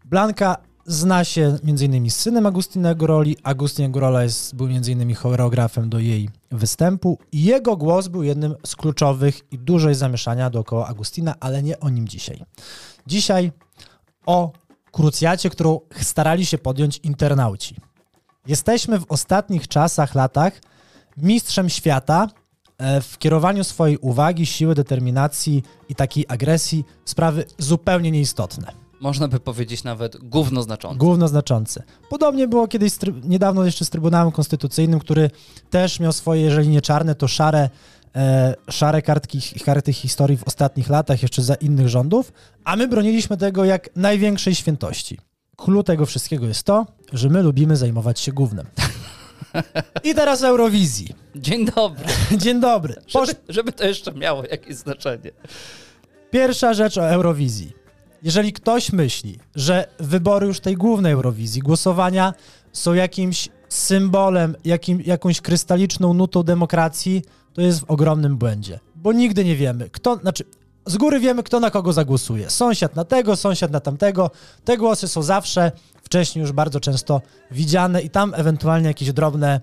[0.05, 2.11] Blanka zna się m.in.
[2.11, 3.37] z synem Agustina Goroli.
[3.42, 5.14] Agustin Gorola jest, był m.in.
[5.14, 10.87] choreografem do jej występu jego głos był jednym z kluczowych i dużo jest zamieszania dookoła
[10.87, 12.44] Agustina, ale nie o nim dzisiaj.
[13.07, 13.53] Dzisiaj
[14.27, 14.53] o
[14.92, 17.77] krucjacie, którą starali się podjąć internauci.
[18.48, 20.61] Jesteśmy w ostatnich czasach, latach
[21.16, 22.28] mistrzem świata
[22.78, 28.72] e, w kierowaniu swojej uwagi, siły, determinacji i takiej agresji w sprawy zupełnie nieistotne.
[29.00, 30.98] Można by powiedzieć nawet gówno znaczące.
[30.98, 31.82] Główno znaczące.
[32.11, 32.92] Podobnie było kiedyś
[33.24, 35.30] niedawno jeszcze z Trybunałem Konstytucyjnym, który
[35.70, 37.70] też miał swoje, jeżeli nie czarne, to szare,
[38.16, 42.32] e, szare kartki, karty historii w ostatnich latach, jeszcze za innych rządów,
[42.64, 45.18] a my broniliśmy tego jak największej świętości.
[45.57, 48.66] Clue tego wszystkiego jest to, że my lubimy zajmować się gównem.
[50.05, 51.14] I teraz Eurowizji.
[51.37, 52.05] Dzień dobry.
[52.42, 52.95] Dzień dobry.
[53.12, 53.29] Posz...
[53.29, 55.31] Żeby, żeby to jeszcze miało jakieś znaczenie.
[56.31, 57.73] Pierwsza rzecz o Eurowizji.
[58.23, 62.35] Jeżeli ktoś myśli, że wybory już tej głównej Eurowizji, głosowania
[62.73, 68.79] są jakimś symbolem, jakim, jakąś krystaliczną nutą demokracji, to jest w ogromnym błędzie.
[68.97, 70.45] Bo nigdy nie wiemy, kto, znaczy
[70.87, 72.51] z góry wiemy, kto na kogo zagłosuje.
[72.51, 74.31] Sąsiad na tego, sąsiad na tamtego.
[74.64, 75.72] Te głosy są zawsze,
[76.03, 77.20] wcześniej już bardzo często
[77.51, 79.61] widziane i tam ewentualnie jakieś drobne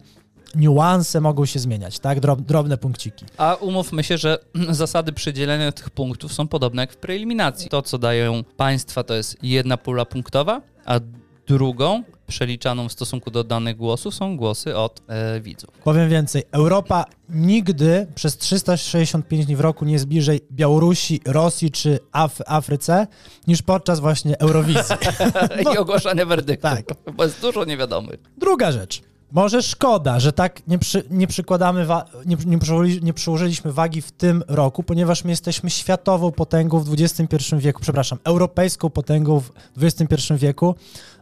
[0.56, 2.20] niuanse mogą się zmieniać, tak?
[2.20, 3.26] Drob, drobne punkciki.
[3.38, 4.38] A umówmy się, że
[4.70, 7.70] zasady przydzielenia tych punktów są podobne jak w preeliminacji.
[7.70, 11.00] To, co dają państwa, to jest jedna pula punktowa, a
[11.48, 15.70] drugą, przeliczaną w stosunku do danych głosów, są głosy od e, widzów.
[15.84, 22.00] Powiem więcej, Europa nigdy przez 365 dni w roku nie jest bliżej Białorusi, Rosji czy
[22.12, 23.08] Af Afryce
[23.48, 24.96] niż podczas właśnie Eurowizji.
[25.74, 26.86] I ogłaszania werdyktu, Tak.
[27.14, 28.20] bo jest dużo niewiadomych.
[28.38, 29.02] Druga rzecz.
[29.34, 34.02] Może szkoda, że tak nie, przy, nie przykładamy, wa- nie, nie, przyłożyli, nie przyłożyliśmy wagi
[34.02, 39.84] w tym roku, ponieważ my jesteśmy światową potęgą w XXI wieku, przepraszam, europejską potęgą w
[39.84, 40.76] XXI wieku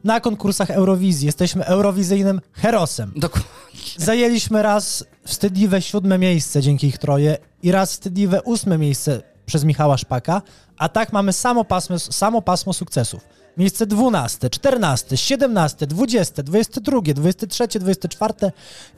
[0.03, 1.25] na konkursach Eurowizji.
[1.25, 3.11] Jesteśmy eurowizyjnym herosem.
[3.15, 3.49] Dokładnie.
[3.97, 9.21] Zajęliśmy raz wstydliwe siódme miejsce dzięki ich troje i raz wstydliwe ósme miejsce
[9.51, 10.41] przez Michała Szpaka,
[10.77, 13.27] a tak mamy samo pasmo, samo pasmo sukcesów.
[13.57, 18.33] Miejsce 12, 14, 17, 20, 22, 23, 24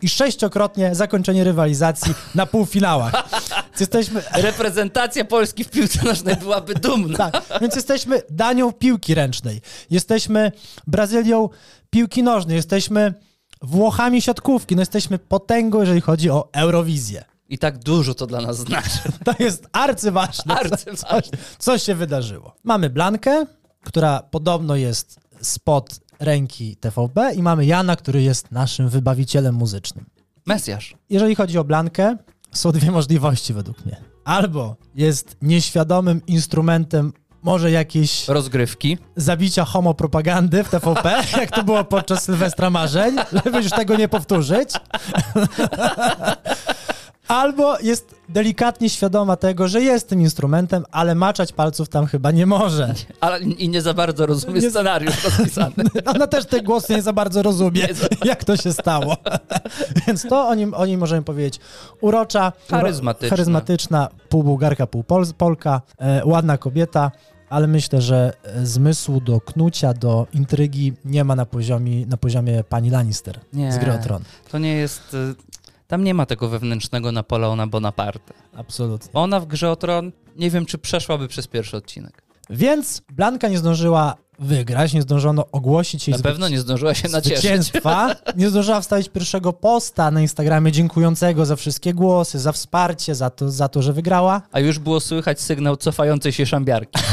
[0.01, 3.13] i sześciokrotnie zakończenie rywalizacji na półfinałach.
[3.79, 7.17] Jesteśmy, Reprezentacja Polski w piłce nożnej byłaby dumna.
[7.31, 9.61] tak, więc jesteśmy Danią piłki ręcznej.
[9.89, 10.51] Jesteśmy
[10.87, 11.49] Brazylią
[11.89, 12.55] piłki nożnej.
[12.55, 13.13] Jesteśmy
[13.61, 14.75] Włochami siatkówki.
[14.75, 17.32] No jesteśmy potęgą, jeżeli chodzi o Eurowizję.
[17.53, 18.99] I tak dużo to dla nas znaczy.
[19.25, 20.55] To jest arcyważne.
[20.55, 21.21] Arcyważne.
[21.21, 22.55] Coś, coś się wydarzyło.
[22.63, 23.45] Mamy Blankę,
[23.83, 30.05] która podobno jest spod ręki TVP i mamy Jana, który jest naszym wybawicielem muzycznym.
[30.45, 30.95] Mesjasz.
[31.09, 32.17] Jeżeli chodzi o Blankę,
[32.51, 33.97] są dwie możliwości według mnie.
[34.25, 37.13] Albo jest nieświadomym instrumentem
[37.43, 38.97] może jakiejś Rozgrywki.
[39.15, 44.69] zabicia homopropagandy w TVP, jak to było podczas Sylwestra Marzeń, żeby już tego nie powtórzyć.
[47.33, 52.45] Albo jest delikatnie świadoma tego, że jest tym instrumentem, ale maczać palców tam chyba nie
[52.45, 52.93] może.
[53.21, 55.73] Ale i nie za bardzo rozumie Nie- scenariusz rozpisany.
[56.05, 57.87] Ona też te głosy nie za bardzo rozumie, Nie
[58.29, 59.17] jak to się stało.
[60.07, 61.59] Więc to o nim, o nim możemy powiedzieć
[62.01, 63.29] urocza, uro- Charyzmatyczna.
[63.29, 67.11] charyzmatyczna pół Bułgarka, pół Pol Polka, e, ładna kobieta,
[67.49, 72.63] ale myślę, że e, zmysłu do knucia, do intrygi nie ma na poziomie, na poziomie
[72.63, 73.71] pani Lannister Nie.
[73.71, 74.23] z Gry o Tron.
[74.51, 75.15] To nie jest...
[75.93, 78.33] Tam nie ma tego wewnętrznego Napoleona Bonaparte.
[78.55, 79.09] Absolutnie.
[79.13, 82.23] Ona w grze o tron nie wiem, czy przeszłaby przez pierwszy odcinek.
[82.49, 87.39] Więc Blanka nie zdążyła wygrać, nie zdążono ogłosić jej Na pewno nie zdążyła się nacieszyć.
[87.39, 88.15] zwycięstwa.
[88.35, 93.51] Nie zdążyła wstawić pierwszego posta na Instagramie dziękującego za wszystkie głosy, za wsparcie, za to,
[93.51, 94.41] za to że wygrała.
[94.51, 96.99] A już było słychać sygnał cofającej się szambiarki.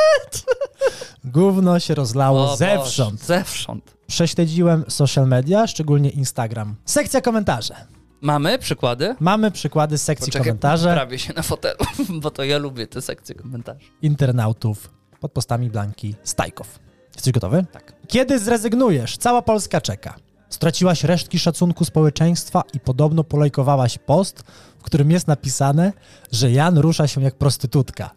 [1.24, 3.14] Gówno się rozlało O zewsząd.
[3.20, 3.96] Boże, Zewsząd.
[4.06, 6.74] Prześledziłem social media, szczególnie Instagram.
[6.84, 7.74] Sekcja komentarze.
[8.20, 9.14] Mamy przykłady?
[9.20, 11.78] Mamy przykłady sekcji Poczekaj, komentarze Prawie się na fotelu,
[12.22, 13.80] bo to ja lubię te sekcje komentarzy.
[14.02, 16.78] internautów pod postami Blanki Stajkow.
[17.14, 17.66] Jesteś gotowy?
[17.72, 17.92] Tak.
[18.08, 19.16] Kiedy zrezygnujesz?
[19.16, 20.14] Cała Polska czeka.
[20.50, 24.42] Straciłaś resztki szacunku społeczeństwa i podobno polajkowałaś post,
[24.78, 25.92] w którym jest napisane,
[26.32, 28.10] że Jan rusza się jak prostytutka.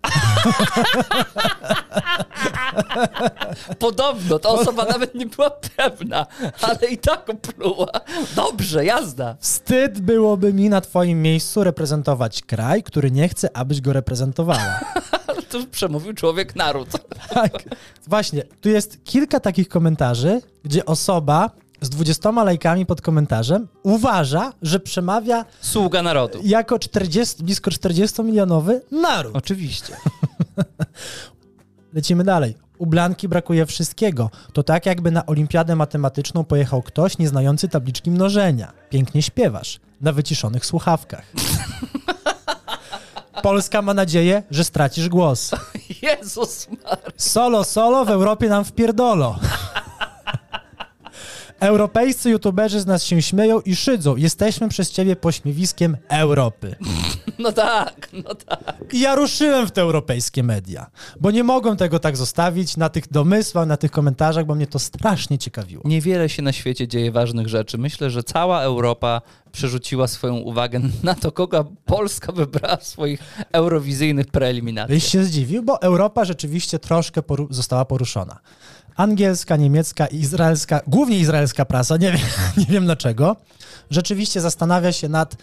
[3.80, 6.26] Podobno, ta osoba nawet nie była pewna,
[6.62, 7.88] ale i tak opluła.
[8.36, 9.36] Dobrze, jazda.
[9.40, 14.80] Wstyd byłoby mi na twoim miejscu reprezentować kraj, który nie chce, abyś go reprezentowała.
[15.50, 16.90] Tu przemówił człowiek naród.
[17.30, 17.52] Tak.
[18.08, 21.50] Właśnie, tu jest kilka takich komentarzy, gdzie osoba
[21.82, 26.40] z 20 lajkami pod komentarzem uważa, że przemawia Sługa narodu.
[26.44, 29.36] jako 40, blisko 40-milionowy naród.
[29.36, 29.94] Oczywiście.
[31.94, 32.56] Lecimy dalej.
[32.78, 34.30] U Blanki brakuje wszystkiego.
[34.54, 38.74] To tak, jakby na olimpiadę matematyczną pojechał ktoś nieznający tabliczki mnożenia.
[38.90, 39.80] Pięknie śpiewasz.
[40.02, 41.26] Na wyciszonych słuchawkach.
[43.44, 45.52] Polska ma nadzieję, że stracisz głos.
[46.02, 46.98] Jezus Maria.
[47.18, 49.40] Solo, solo, w Europie nam wpierdolo.
[51.60, 54.16] Europejscy youtuberzy z nas się śmieją i szydzą.
[54.16, 56.76] Jesteśmy przez ciebie pośmiewiskiem Europy.
[57.40, 58.74] No tak, no tak.
[58.94, 63.12] I ja ruszyłem w te europejskie media, bo nie mogłem tego tak zostawić na tych
[63.12, 65.84] domysłach, na tych komentarzach, bo mnie to strasznie ciekawiło.
[65.86, 67.78] Niewiele się na świecie dzieje ważnych rzeczy.
[67.78, 73.20] Myślę, że cała Europa przerzuciła swoją uwagę na to, kogo Polska wybrała w swoich
[73.52, 74.90] eurowizyjnych preeliminacjach.
[74.98, 78.40] Byś się zdziwił, bo Europa rzeczywiście troszkę poru- została poruszona.
[79.00, 82.22] Angielska, niemiecka i izraelska, głównie izraelska prasa, nie wiem,
[82.58, 83.36] nie wiem dlaczego,
[83.90, 85.36] rzeczywiście zastanawia się nad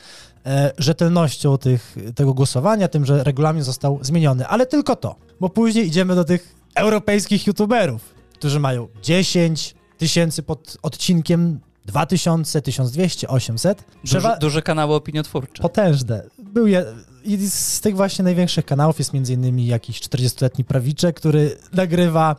[0.47, 5.87] e, rzetelnością tych, tego głosowania, tym, że regulamin został zmieniony, ale tylko to, bo później
[5.87, 13.85] idziemy do tych europejskich youtuberów, którzy mają 10 tysięcy pod odcinkiem, 2000, 1200, 800.
[14.05, 15.63] Duże, Przewa- duże kanały opiniotwórcze.
[15.63, 16.23] Potężne.
[16.39, 16.85] Był je,
[17.25, 22.37] I z tych właśnie największych kanałów jest między innymi jakiś 40-letni prawiczek, który nagrywa,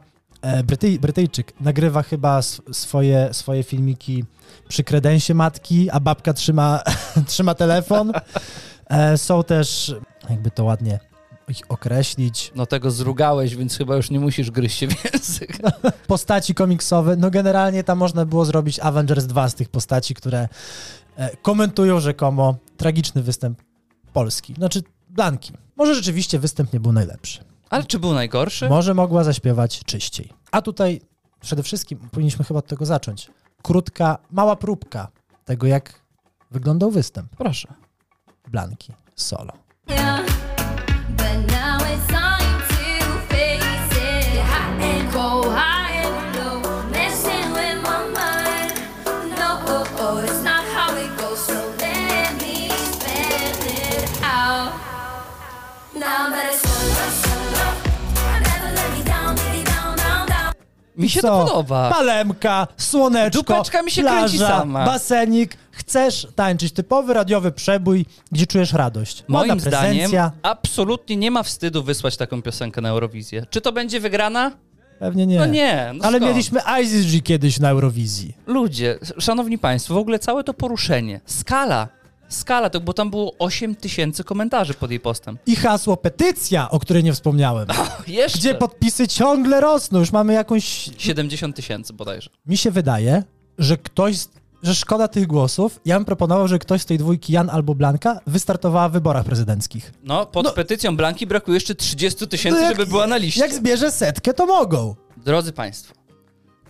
[0.63, 4.25] Brytyj, Brytyjczyk, nagrywa chyba swoje, swoje filmiki
[4.67, 6.83] przy kredensie matki, a babka trzyma,
[7.27, 8.11] trzyma telefon.
[8.89, 9.95] E, są też,
[10.29, 10.99] jakby to ładnie
[11.49, 15.57] ich określić, No tego zrugałeś, więc chyba już nie musisz gryźć się w język.
[16.07, 17.15] postaci komiksowe.
[17.15, 20.49] No generalnie tam można było zrobić Avengers 2 z tych postaci, które
[21.17, 23.61] e, komentują rzekomo tragiczny występ
[24.13, 24.53] Polski.
[24.53, 25.53] Znaczy Blanki.
[25.75, 27.43] Może rzeczywiście występ nie był najlepszy.
[27.69, 28.69] Ale czy był najgorszy?
[28.69, 30.33] Może mogła zaśpiewać czyściej.
[30.51, 31.01] A tutaj
[31.41, 33.31] przede wszystkim powinniśmy chyba od tego zacząć.
[33.63, 35.07] Krótka, mała próbka
[35.45, 36.01] tego, jak
[36.51, 37.73] wyglądał występ Proszę.
[38.47, 39.53] Blanki solo.
[39.89, 40.25] Yeah,
[41.09, 41.56] but
[60.97, 61.89] Mi się to podoba.
[61.89, 64.85] Palemka, słoneczko, Dupeczka mi się plaża, kręci sama.
[64.85, 69.19] basenik, Chcesz tańczyć typowy radiowy przebój, gdzie czujesz radość.
[69.29, 70.31] Ładna Moim zdaniem prezencja.
[70.41, 73.45] absolutnie nie ma wstydu wysłać taką piosenkę na Eurowizję.
[73.49, 74.51] Czy to będzie wygrana?
[74.99, 75.39] Pewnie nie.
[75.39, 75.91] No nie.
[75.95, 76.31] No Ale skąd?
[76.31, 78.33] mieliśmy Isis G kiedyś na Eurowizji.
[78.47, 81.87] Ludzie, szanowni państwo, w ogóle całe to poruszenie, skala,
[82.29, 85.37] skala, to, bo tam było 8 tysięcy komentarzy pod jej postem.
[85.45, 87.67] I hasło petycja, o której nie wspomniałem.
[88.07, 88.37] Jeszcze.
[88.39, 89.99] Gdzie podpisy ciągle rosną.
[89.99, 92.29] Już mamy jakąś 70 tysięcy bodajże.
[92.45, 93.23] Mi się wydaje,
[93.57, 94.15] że ktoś,
[94.63, 95.79] że szkoda tych głosów.
[95.85, 99.93] Ja bym proponował, że ktoś z tej dwójki, Jan albo Blanka, wystartowała w wyborach prezydenckich.
[100.03, 100.51] No, pod No.
[100.51, 103.41] petycją Blanki brakuje jeszcze 30 tysięcy, No żeby była na liście.
[103.41, 104.95] Jak zbierze setkę, to mogą.
[105.25, 105.93] Drodzy Państwo,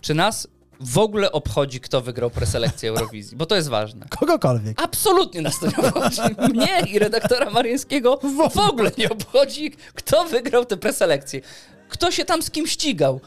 [0.00, 0.48] czy nas
[0.80, 3.36] w ogóle obchodzi, kto wygrał preselekcję Eurowizji?
[3.36, 4.06] Bo to jest ważne.
[4.08, 4.82] Kogokolwiek.
[4.82, 6.20] Absolutnie nas to nie obchodzi.
[6.52, 8.18] Mnie i redaktora Marińskiego
[8.54, 11.40] w ogóle nie obchodzi, kto wygrał tę preselekcję.
[11.88, 13.20] Kto się tam z kim ścigał.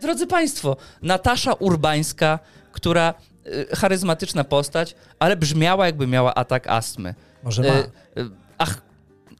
[0.00, 2.38] Drodzy Państwo, Natasza Urbańska,
[2.72, 3.14] która
[3.46, 7.14] y, charyzmatyczna postać, ale brzmiała jakby miała atak astmy.
[7.42, 7.68] Może ma.
[7.68, 7.80] Y,
[8.22, 8.80] y, ach,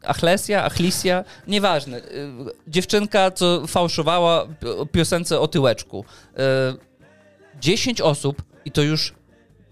[0.03, 1.99] Achlesia, Achlisja, nieważne.
[1.99, 2.03] Y,
[2.69, 6.05] Dziewczynka, co fałszowała pi- piosence o tyłeczku.
[7.63, 9.15] Y, 10 osób i to już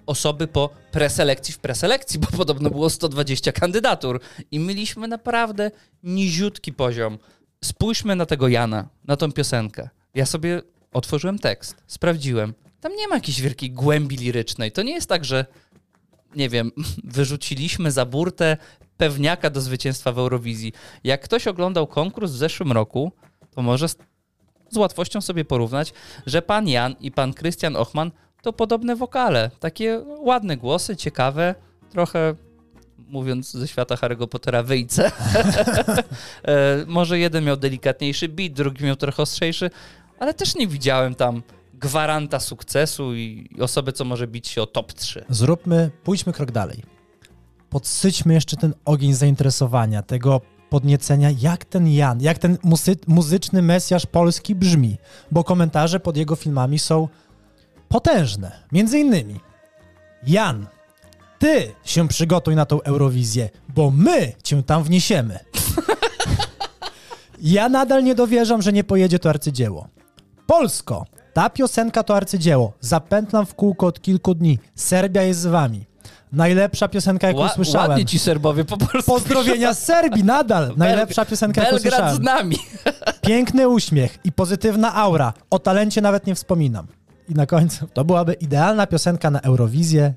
[0.07, 5.71] osoby po preselekcji w preselekcji, bo podobno było 120 kandydatur i mieliśmy naprawdę
[6.03, 7.19] niziutki poziom.
[7.65, 9.89] Spójrzmy na tego Jana, na tą piosenkę.
[10.15, 12.55] Ja sobie otworzyłem tekst, sprawdziłem.
[12.81, 14.73] Tam nie ma jakiejś wielkiej głębi lirycznej.
[14.73, 15.47] To nie jest tak, że
[16.37, 16.73] nie wiem,
[17.05, 18.57] wyrzuciliśmy za burtę
[18.97, 20.73] pewniaka do zwycięstwa w Eurowizji.
[21.05, 23.13] Jak ktoś oglądał konkurs w zeszłym roku,
[23.51, 23.87] to może
[24.71, 25.93] z, łatwością sobie porównać,
[26.27, 28.11] że pan Jan i pan Krystian Ochman
[28.43, 29.51] to podobne wokale.
[29.61, 31.55] Takie ładne głosy, ciekawe,
[31.91, 32.35] trochę
[33.09, 35.11] mówiąc ze świata Harry'ego Pottera, wyjce.
[36.45, 39.71] e, może jeden miał delikatniejszy beat, drugi miał trochę ostrzejszy,
[40.19, 41.43] ale też nie widziałem tam
[41.75, 45.25] gwaranta sukcesu i osoby, co może bić się o top 3.
[45.29, 46.83] Zróbmy, pójdźmy krok dalej.
[47.71, 54.07] Podsyćmy jeszcze ten ogień zainteresowania, tego podniecenia, jak ten Jan, jak ten muzy- muzyczny mesjasz
[54.07, 54.97] polski brzmi,
[55.31, 57.09] bo komentarze pod jego filmami są
[57.89, 58.53] potężne.
[58.73, 59.41] Między innymi,
[60.27, 60.67] Jan,
[61.39, 65.39] ty się przygotuj na tą Eurowizję, bo my cię tam wniesiemy.
[67.43, 69.89] ja nadal nie dowierzam, że nie pojedzie to arcydzieło.
[70.47, 72.73] Polsko, ta piosenka to arcydzieło.
[72.81, 74.59] Zapętlam w kółko od kilku dni.
[74.75, 75.90] Serbia jest z wami.
[76.33, 77.91] Najlepsza piosenka, jaką Ła- słyszałem.
[77.91, 80.75] Ładnie ci Serbowie po polsku Pozdrowienia z Serbii nadal.
[80.77, 82.17] Najlepsza piosenka, jaką Belgrad słyszałem.
[82.17, 82.57] z nami.
[83.27, 85.33] Piękny uśmiech i pozytywna aura.
[85.51, 86.87] O talencie nawet nie wspominam.
[87.29, 90.15] I na końcu to byłaby idealna piosenka na Eurowizję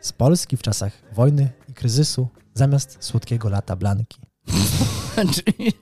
[0.00, 4.20] z Polski w czasach wojny i kryzysu zamiast słodkiego lata Blanki.
[5.34, 5.72] Czyli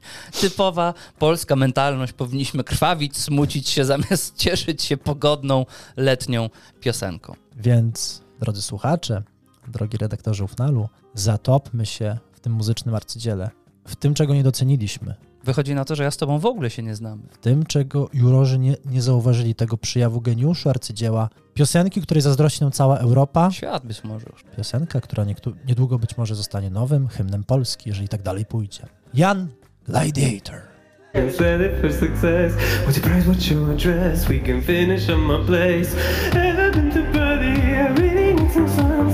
[0.40, 2.12] typowa polska mentalność.
[2.12, 5.66] Powinniśmy krwawić, smucić się, zamiast cieszyć się pogodną,
[5.97, 7.35] letnią piosenką.
[7.57, 9.23] Więc, drodzy słuchacze,
[9.68, 13.51] drogi redaktorze Ufnalu, zatopmy się w tym muzycznym arcydziele,
[13.87, 16.83] w tym, czego nie doceniliśmy, Wychodzi na to, że ja z tobą w ogóle się
[16.83, 17.23] nie znamy.
[17.31, 22.73] w tym, czego jurorzy nie, nie zauważyli, tego przyjawu geniuszu arcydzieła, piosenki, której zazdrości nam
[22.73, 24.44] cała Europa, Świat być może już.
[24.57, 25.25] piosenka, która
[25.66, 28.87] niedługo być może zostanie nowym hymnem Polski, jeżeli tak dalej pójdzie.
[29.14, 29.49] Jan
[29.87, 30.61] Gladiator.
[31.12, 32.53] can sell it for success.
[32.87, 33.27] What's your price?
[33.27, 34.29] What's your address?
[34.29, 35.96] We can finish on my place.
[36.33, 37.19] Been to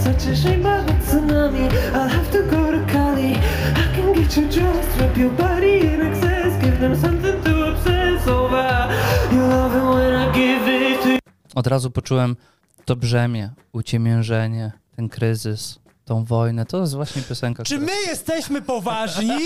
[0.06, 1.64] Such a shame about the tsunami.
[1.94, 3.32] I'll have to go to Cali.
[3.32, 8.28] I can get you dressed, wrap your body in excess, give them something to obsess
[8.28, 8.88] over.
[9.32, 11.18] You love it when I give it to you.
[11.54, 12.36] Od razu poczułem
[12.84, 16.66] to brzemię, uciemiężenie, ten kryzys, tą wojnę.
[16.66, 17.92] To jest właśnie piosenka, Czy która...
[17.92, 19.38] my jesteśmy poważni,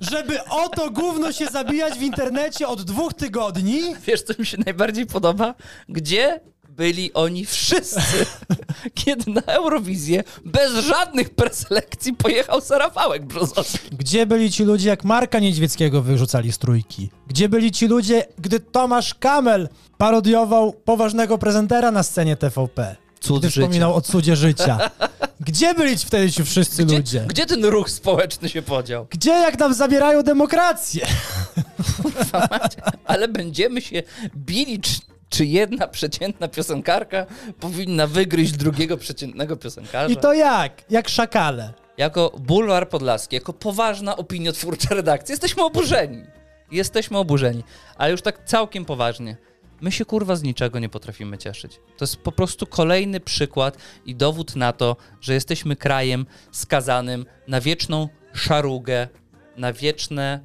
[0.00, 3.80] żeby o to gówno się zabijać w internecie od dwóch tygodni?
[4.06, 5.54] Wiesz, co mi się najbardziej podoba?
[5.88, 6.40] Gdzie
[6.76, 8.26] byli oni wszyscy,
[9.04, 13.96] kiedy na Eurowizję bez żadnych preselekcji pojechał Sarafałek Brzozowski?
[13.96, 17.10] Gdzie byli ci ludzie, jak Marka Niedźwieckiego wyrzucali z trójki?
[17.26, 22.96] Gdzie byli ci ludzie, gdy Tomasz Kamel parodiował poważnego prezentera na scenie TVP?
[23.20, 23.60] Cud Gdy życia.
[23.60, 24.90] wspominał o cudzie życia.
[25.40, 27.24] Gdzie byli ci wtedy ci wszyscy Gdzie, ludzie?
[27.28, 29.06] gdzie ten ruch społeczny się podział?
[29.10, 31.06] Gdzie jak nam zabierają demokrację?
[33.04, 34.02] Ale będziemy się
[34.36, 34.80] bili,
[35.28, 37.26] czy, jedna przeciętna piosenkarka
[37.60, 40.12] powinna wygryźć drugiego przeciętnego piosenkarza.
[40.12, 40.90] I to jak?
[40.90, 41.72] Jak szakale.
[41.96, 46.24] Jako bulwar podlaski, jako poważna opiniotwórcza redakcja, jesteśmy oburzeni.
[46.70, 47.64] Jesteśmy oburzeni.
[47.96, 49.36] Ale już tak całkiem poważnie.
[49.80, 51.80] My się kurwa z niczego nie potrafimy cieszyć.
[51.96, 57.60] To jest po prostu kolejny przykład i dowód na to, że jesteśmy krajem skazanym na
[57.60, 59.08] wieczną szarugę,
[59.56, 60.40] na wieczne,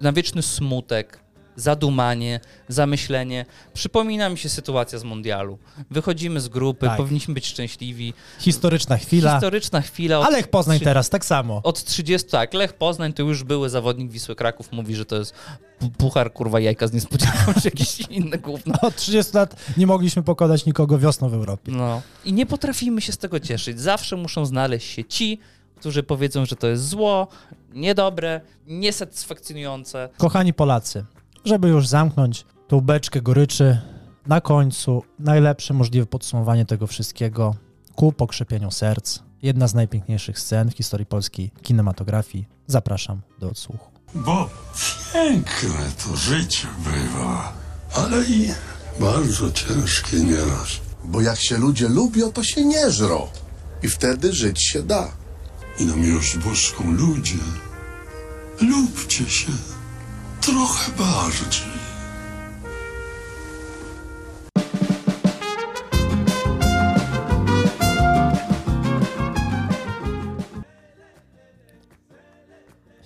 [0.00, 1.20] na wieczny smutek,
[1.60, 3.46] zadumanie, zamyślenie.
[3.74, 5.58] Przypomina mi się sytuacja z mundialu.
[5.90, 6.96] Wychodzimy z grupy, Tak.
[6.96, 8.14] powinniśmy być szczęśliwi.
[8.38, 9.32] Historyczna chwila.
[9.32, 10.18] Historyczna chwila.
[10.18, 11.60] Od, Ale Lech Poznań teraz tak samo.
[11.64, 15.34] Od 30, tak, Lech Poznań to już były zawodnik Wisły Kraków, mówi, że to jest
[15.80, 18.74] pu- puchar, kurwa, jajka z niespodzianką, czy jakieś inne gówno.
[18.82, 21.72] Od 30 lat nie mogliśmy pokonać nikogo wiosną w Europie.
[21.72, 22.02] No.
[22.24, 23.80] I nie potrafimy się z tego cieszyć.
[23.80, 25.38] Zawsze muszą znaleźć się ci,
[25.76, 27.28] którzy powiedzą, że to jest zło,
[27.72, 30.08] niedobre, niesatysfakcjonujące.
[30.16, 31.04] Kochani Polacy,
[31.44, 33.78] żeby już zamknąć tą beczkę goryczy,
[34.26, 37.54] na końcu najlepsze możliwe podsumowanie tego wszystkiego
[37.94, 39.18] ku pokrzepieniu serc.
[39.42, 42.48] Jedna z najpiękniejszych scen w historii polskiej kinematografii.
[42.66, 43.90] Zapraszam do odsłuchu.
[44.14, 44.50] Bo
[45.12, 47.52] piękne to życie bywa,
[47.96, 48.50] ale i
[49.00, 50.80] bardzo ciężkie nieraz.
[51.04, 53.26] Bo jak się ludzie lubią, to się nie żrą.
[53.82, 55.12] I wtedy żyć się da.
[55.78, 57.38] I na miłość boską ludzie,
[58.60, 59.52] lubcie się
[60.40, 61.80] trochę bardziej.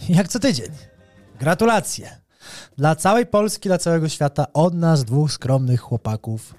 [0.08, 0.68] Jak co tydzień.
[1.40, 2.20] Gratulacje.
[2.76, 6.54] Dla całej Polski, dla całego świata, od nas dwóch skromnych chłopaków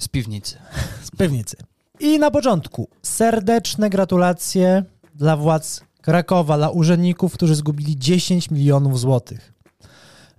[0.00, 0.58] Z piwnicy.
[1.06, 1.56] z piwnicy.
[2.00, 9.52] I na początku serdeczne gratulacje dla władz Krakowa, dla urzędników, którzy zgubili 10 milionów złotych.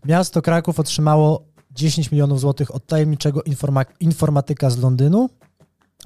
[0.05, 5.29] Miasto Kraków otrzymało 10 milionów złotych od tajemniczego informa- informatyka z Londynu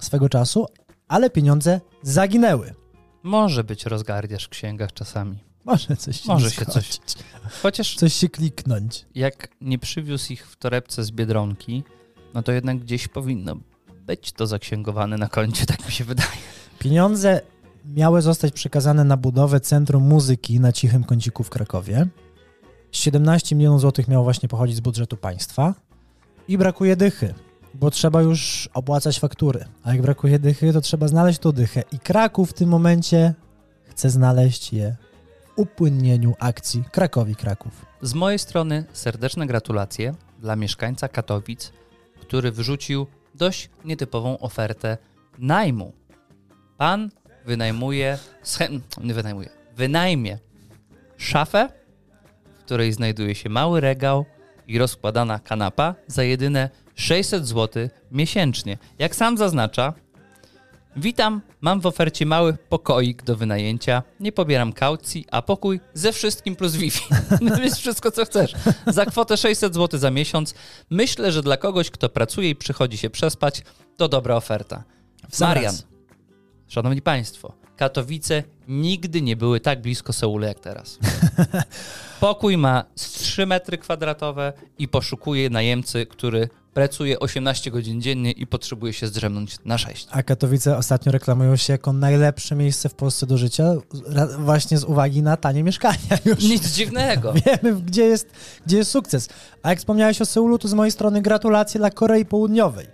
[0.01, 0.65] swego czasu,
[1.07, 2.73] ale pieniądze zaginęły.
[3.23, 5.37] Może być rozgardiasz w księgach czasami.
[5.65, 6.99] Może coś się Może się coś-.
[7.61, 9.05] Chociaż coś się kliknąć.
[9.15, 11.83] jak nie przywiózł ich w torebce z Biedronki,
[12.33, 13.55] no to jednak gdzieś powinno
[14.01, 16.29] być to zaksięgowane na koncie, tak mi się wydaje.
[16.79, 17.41] Pieniądze
[17.85, 22.07] miały zostać przekazane na budowę Centrum Muzyki na Cichym Kąciku w Krakowie.
[22.93, 25.73] 17 milionów złotych miało właśnie pochodzić z budżetu państwa
[26.47, 27.33] i brakuje dychy,
[27.73, 29.65] bo trzeba już opłacać faktury.
[29.83, 31.83] A jak brakuje dychy, to trzeba znaleźć tą dychę.
[31.91, 33.33] I Kraków w tym momencie
[33.83, 34.95] chce znaleźć je
[35.41, 37.85] w upłynnieniu akcji Krakowi Kraków.
[38.01, 41.71] Z mojej strony serdeczne gratulacje dla mieszkańca Katowic,
[42.21, 44.97] który wyrzucił dość nietypową ofertę
[45.37, 45.93] najmu.
[46.77, 47.09] Pan
[47.45, 48.17] wynajmuje,
[49.03, 50.39] nie wynajmuje, wynajmie
[51.17, 51.69] szafę,
[52.63, 54.25] w której znajduje się mały regał
[54.67, 58.77] i rozkładana kanapa za jedyne 600 zł miesięcznie.
[58.99, 59.93] Jak sam zaznacza,
[60.95, 64.03] Witam, mam w ofercie mały pokoik do wynajęcia.
[64.19, 67.03] Nie pobieram kaucji, a pokój ze wszystkim plus Wi-Fi.
[67.41, 68.53] No jest wszystko, co chcesz.
[68.87, 70.53] Za kwotę 600 zł za miesiąc.
[70.89, 73.61] Myślę, że dla kogoś, kto pracuje i przychodzi się przespać,
[73.97, 74.83] to dobra oferta.
[75.31, 75.85] W Marian, raz.
[76.67, 80.99] szanowni państwo, Katowice nigdy nie były tak blisko Seulu jak teraz.
[82.19, 88.47] Pokój ma z 3 metry kwadratowe i poszukuje najemcy, który pracuje 18 godzin dziennie i
[88.47, 90.07] potrzebuje się zdrzemnąć na 6.
[90.11, 93.73] A Katowice ostatnio reklamują się jako najlepsze miejsce w Polsce do życia,
[94.39, 96.43] właśnie z uwagi na tanie mieszkania już.
[96.43, 97.33] Nic dziwnego.
[97.45, 98.29] Wiemy, gdzie jest,
[98.65, 99.29] gdzie jest sukces.
[99.63, 102.87] A jak wspomniałeś o Seulu, to z mojej strony gratulacje dla Korei Południowej.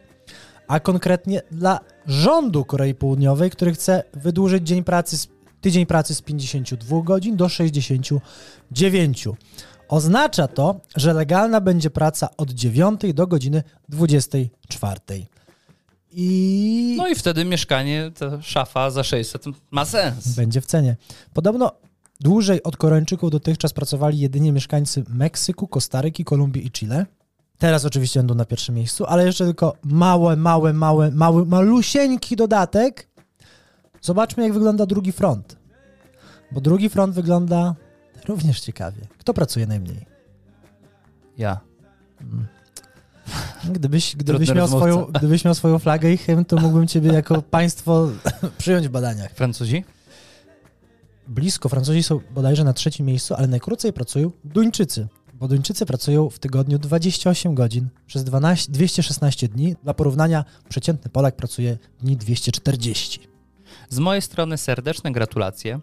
[0.67, 1.79] A konkretnie dla
[2.09, 5.17] rządu Korei Południowej, który chce wydłużyć dzień pracy
[5.61, 9.27] tydzień pracy z 52 godzin do 69.
[9.89, 14.99] Oznacza to, że legalna będzie praca od 9 do godziny 24.
[16.11, 20.35] I No i wtedy mieszkanie, ta szafa za 600 ma sens.
[20.35, 20.97] będzie w cenie.
[21.33, 21.71] Podobno
[22.19, 27.05] dłużej od Koreańczyków dotychczas pracowali jedynie mieszkańcy Meksyku, Kostaryki, Kolumbii i Chile.
[27.59, 33.07] Teraz oczywiście będą na pierwszym miejscu, ale jeszcze tylko małe, małe, małe, mały, malusieńki dodatek.
[34.01, 35.57] Zobaczmy, jak wygląda drugi front.
[36.51, 37.75] Bo drugi front wygląda
[38.27, 39.01] również ciekawie.
[39.17, 40.05] Kto pracuje najmniej?
[41.37, 41.59] Ja.
[43.63, 47.41] Gdybyś, gdybyś, Trudny miał, swoją, gdybyś miał swoją flagę i hymn, to mógłbym ciebie jako
[47.57, 48.09] państwo
[48.57, 49.31] przyjąć w badaniach.
[49.31, 49.83] Francuzi?
[51.29, 51.69] blisko.
[51.69, 55.07] Francuzi są bodajże na trzecim miejscu, ale najkrócej pracują Duńczycy,
[55.39, 59.75] bo Duńczycy pracują w tygodniu 28 godzin przez 12, 216 dni.
[59.83, 63.19] Dla porównania przeciętny Polak pracuje dni 240.
[63.89, 65.79] Z mojej strony serdeczne gratulacje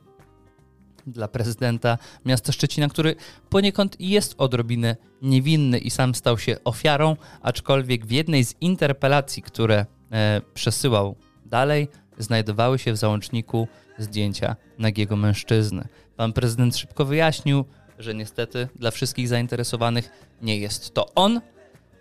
[1.07, 3.16] dla prezydenta miasta Szczecina, który
[3.48, 9.86] poniekąd jest odrobinę niewinny i sam stał się ofiarą, aczkolwiek w jednej z interpelacji, które
[10.12, 11.88] e, przesyłał dalej,
[12.18, 15.88] znajdowały się w załączniku zdjęcia nagiego mężczyzny.
[16.16, 17.64] Pan prezydent szybko wyjaśnił,
[17.99, 20.11] że niestety dla wszystkich zainteresowanych
[20.42, 21.40] nie jest to on,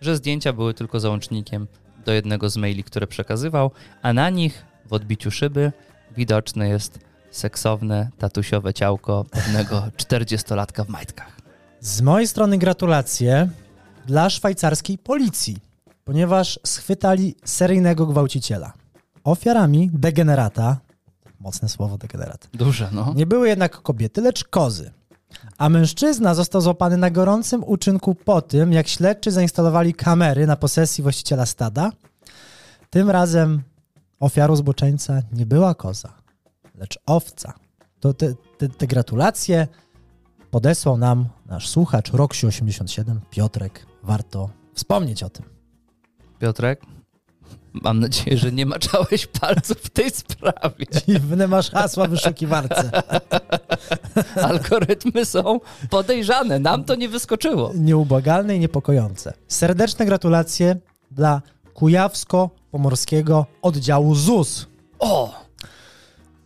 [0.02, 1.68] że zdjęcia były tylko załącznikiem
[2.06, 3.72] do jednego z maili, które przekazywał,
[4.02, 5.72] a na nich w odbiciu szyby
[6.18, 7.00] widoczne jest
[7.32, 11.38] seksowne, tatusiowe ciałko pewnego 40-latka w majtkach.
[11.80, 13.50] Z mojej strony gratulacje
[14.06, 15.58] dla szwajcarskiej policji,
[16.04, 18.74] ponieważ schwytali seryjnego gwałciciela.
[19.24, 20.78] Ofiarami degenerata,
[21.40, 23.14] mocne słowo degenerat, Duże, no.
[23.16, 24.92] nie były jednak kobiety, lecz kozy.
[25.58, 31.02] A mężczyzna został złapany na gorącym uczynku po tym, jak śledczy zainstalowali kamery na posesji
[31.02, 31.92] właściciela stada.
[32.90, 33.62] Tym razem
[34.20, 36.14] ofiarą zboczeńca nie była koza,
[36.76, 37.54] lecz owca.
[38.00, 39.68] To te, te, te gratulacje
[40.52, 43.86] podesłał nam nasz słuchacz Roksiu87, Piotrek.
[44.04, 45.46] Warto wspomnieć o tym.
[46.40, 46.82] Piotrek,
[47.74, 50.86] mam nadzieję, że nie maczałeś palców w tej sprawie.
[51.08, 52.92] Dziwne masz hasła w wyszukiwarce.
[54.50, 57.72] Algorytmy są podejrzane, nam to nie wyskoczyło.
[57.76, 59.34] Nieubłagalne i niepokojące.
[59.48, 60.76] Serdeczne gratulacje
[61.12, 61.42] dla
[61.74, 64.68] Kujawsko-Pomorskiego oddziału ZUS,
[65.00, 65.46] O!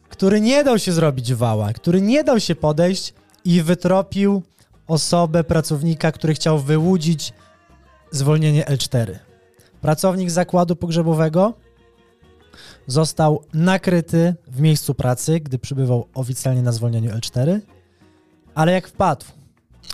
[0.09, 3.13] który nie dał się zrobić wała, który nie dał się podejść
[3.45, 4.43] i wytropił
[4.87, 7.33] osobę, pracownika, który chciał wyłudzić
[8.11, 9.28] zwolnienie L4.
[9.81, 11.53] Pracownik zakładu pogrzebowego
[12.87, 17.59] został nakryty w miejscu pracy, gdy przybywał oficjalnie na zwolnieniu L4,
[18.55, 19.25] ale jak wpadł,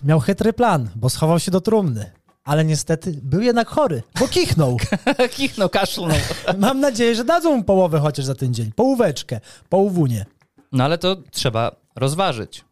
[0.03, 2.11] miał chytry plan, bo schował się do trumny.
[2.43, 4.77] Ale niestety był jednak chory, bo kichnął.
[5.35, 6.17] Kichnął, kaszlnął.
[6.57, 8.71] Mam nadzieję, że dadzą mu połowę chociaż za ten dzień.
[8.75, 10.25] Połóweczkę, połówunię.
[10.71, 12.65] No ale to trzeba rozważyć,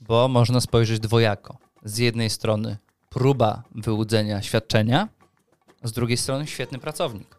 [0.00, 1.56] bo można spojrzeć dwojako.
[1.84, 2.76] Z jednej strony
[3.10, 5.08] próba wyłudzenia świadczenia,
[5.82, 7.36] z drugiej strony świetny pracownik.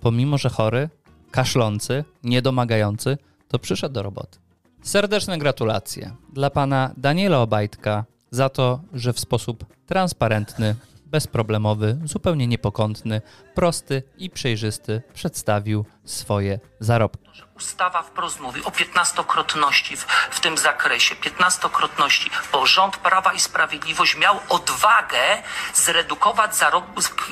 [0.00, 0.88] Pomimo, że chory,
[1.30, 3.18] kaszlący, niedomagający,
[3.48, 4.38] to przyszedł do roboty.
[4.82, 10.74] Serdeczne gratulacje dla pana Daniela Obajtka za to, że w sposób transparentny,
[11.12, 13.20] bezproblemowy, zupełnie niepokątny,
[13.54, 17.42] prosty i przejrzysty przedstawił swoje zarobki.
[17.56, 24.16] Ustawa wprost mówi o 15-krotności w, w tym zakresie, 15-krotności, bo rząd Prawa i Sprawiedliwość
[24.16, 25.42] miał odwagę
[25.74, 26.84] zredukować zarob,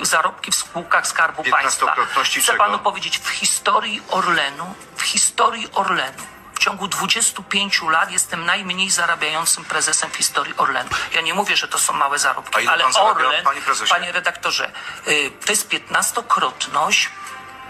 [0.03, 1.87] zarobki w spółkach Skarbu Państwa.
[1.87, 2.65] 15-krotności Chcę czego?
[2.65, 4.65] panu powiedzieć, w historii Orlenu,
[4.97, 6.23] w historii Orlenu,
[6.61, 10.91] w ciągu 25 lat jestem najmniej zarabiającym prezesem w historii Orlenu.
[11.15, 13.91] Ja nie mówię, że to są małe zarobki, ale zarabia, Orlen, panie prezesie?
[13.91, 14.71] panie redaktorze,
[15.09, 17.09] y, to jest 15-krotność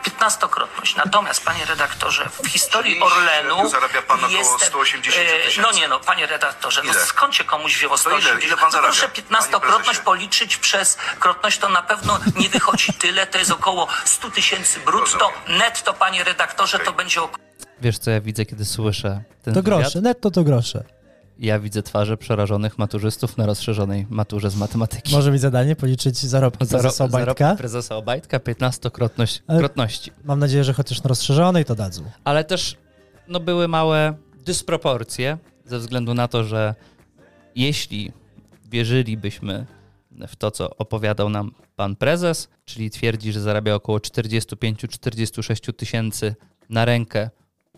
[0.01, 0.97] 15-krotność.
[0.97, 5.61] Natomiast, panie redaktorze, w historii Czyli Orlenu zarabia pan około jestem, 180 e, tysięcy.
[5.61, 8.21] No nie no, panie redaktorze, no skąd się komuś wzięło To ile?
[8.21, 8.45] 180?
[8.45, 10.03] Ile pan no zarabia, proszę panie 15-krotność prezesie?
[10.05, 15.33] policzyć przez krotność, to na pewno nie wychodzi tyle, to jest około 100 tysięcy brutto.
[15.47, 17.50] Netto, panie redaktorze, to będzie około
[17.83, 19.81] Wiesz, co ja widzę, kiedy słyszę ten To wywiad?
[19.81, 20.85] grosze, netto to grosze.
[21.39, 25.13] Ja widzę twarze przerażonych maturzystów na rozszerzonej maturze z matematyki.
[25.13, 27.45] Może mi zadanie policzyć zarobki prezesa Obajtka?
[27.45, 30.11] zarobki prezesa Obajtka, 15-krotność Ale- krotności.
[30.25, 32.03] Mam nadzieję, że chociaż na rozszerzonej to dadzą.
[32.25, 32.77] Ale też
[33.29, 34.15] no, były małe
[34.45, 36.75] dysproporcje ze względu na to, że
[37.57, 38.13] jeśli
[38.71, 39.67] wierzylibyśmy
[40.29, 46.35] w to, co opowiadał nam pan prezes, czyli twierdzi, że zarabia około 45-46 tysięcy
[46.71, 47.31] na rękę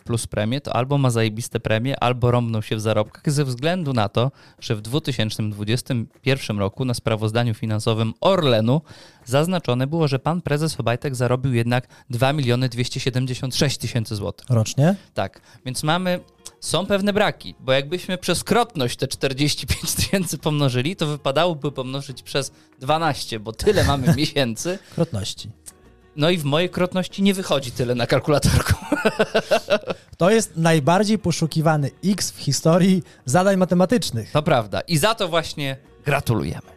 [0.05, 4.09] plus premię, to albo ma zajebiste premie, albo rąbną się w zarobkach ze względu na
[4.09, 8.81] to, że w 2021 roku na sprawozdaniu finansowym Orlenu
[9.25, 14.47] zaznaczone było, że pan prezes Obajtek zarobił jednak 2 miliony 276 tysięcy złotych.
[14.51, 14.97] Rocznie?
[15.15, 16.21] Tak, więc mamy,
[16.61, 22.53] są pewne braki, bo jakbyśmy przez krotność te 45 tysięcy pomnożyli, to wypadałoby pomnożyć przez
[22.81, 24.79] 12, bo tyle mamy miesięcy.
[24.95, 25.51] Krotności.
[26.17, 28.73] No i w mojej krotności nie wychodzi tyle na kalkulatorku.
[30.17, 34.31] To jest najbardziej poszukiwany X w historii zadań matematycznych.
[34.31, 34.81] To prawda.
[34.81, 36.73] I za to właśnie gratulujemy.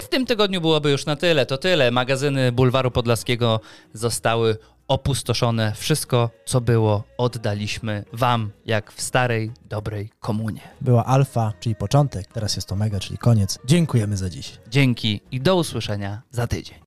[0.00, 1.46] I w tym tygodniu byłoby już na tyle.
[1.46, 1.90] To tyle.
[1.90, 3.60] Magazyny Bulwaru Podlaskiego
[3.92, 4.56] zostały
[4.88, 5.72] opustoszone.
[5.76, 10.60] Wszystko, co było, oddaliśmy Wam, jak w starej, dobrej komunie.
[10.80, 13.58] Była alfa, czyli początek, teraz jest omega, czyli koniec.
[13.64, 14.52] Dziękujemy za dziś.
[14.68, 16.78] Dzięki i do usłyszenia za tydzień.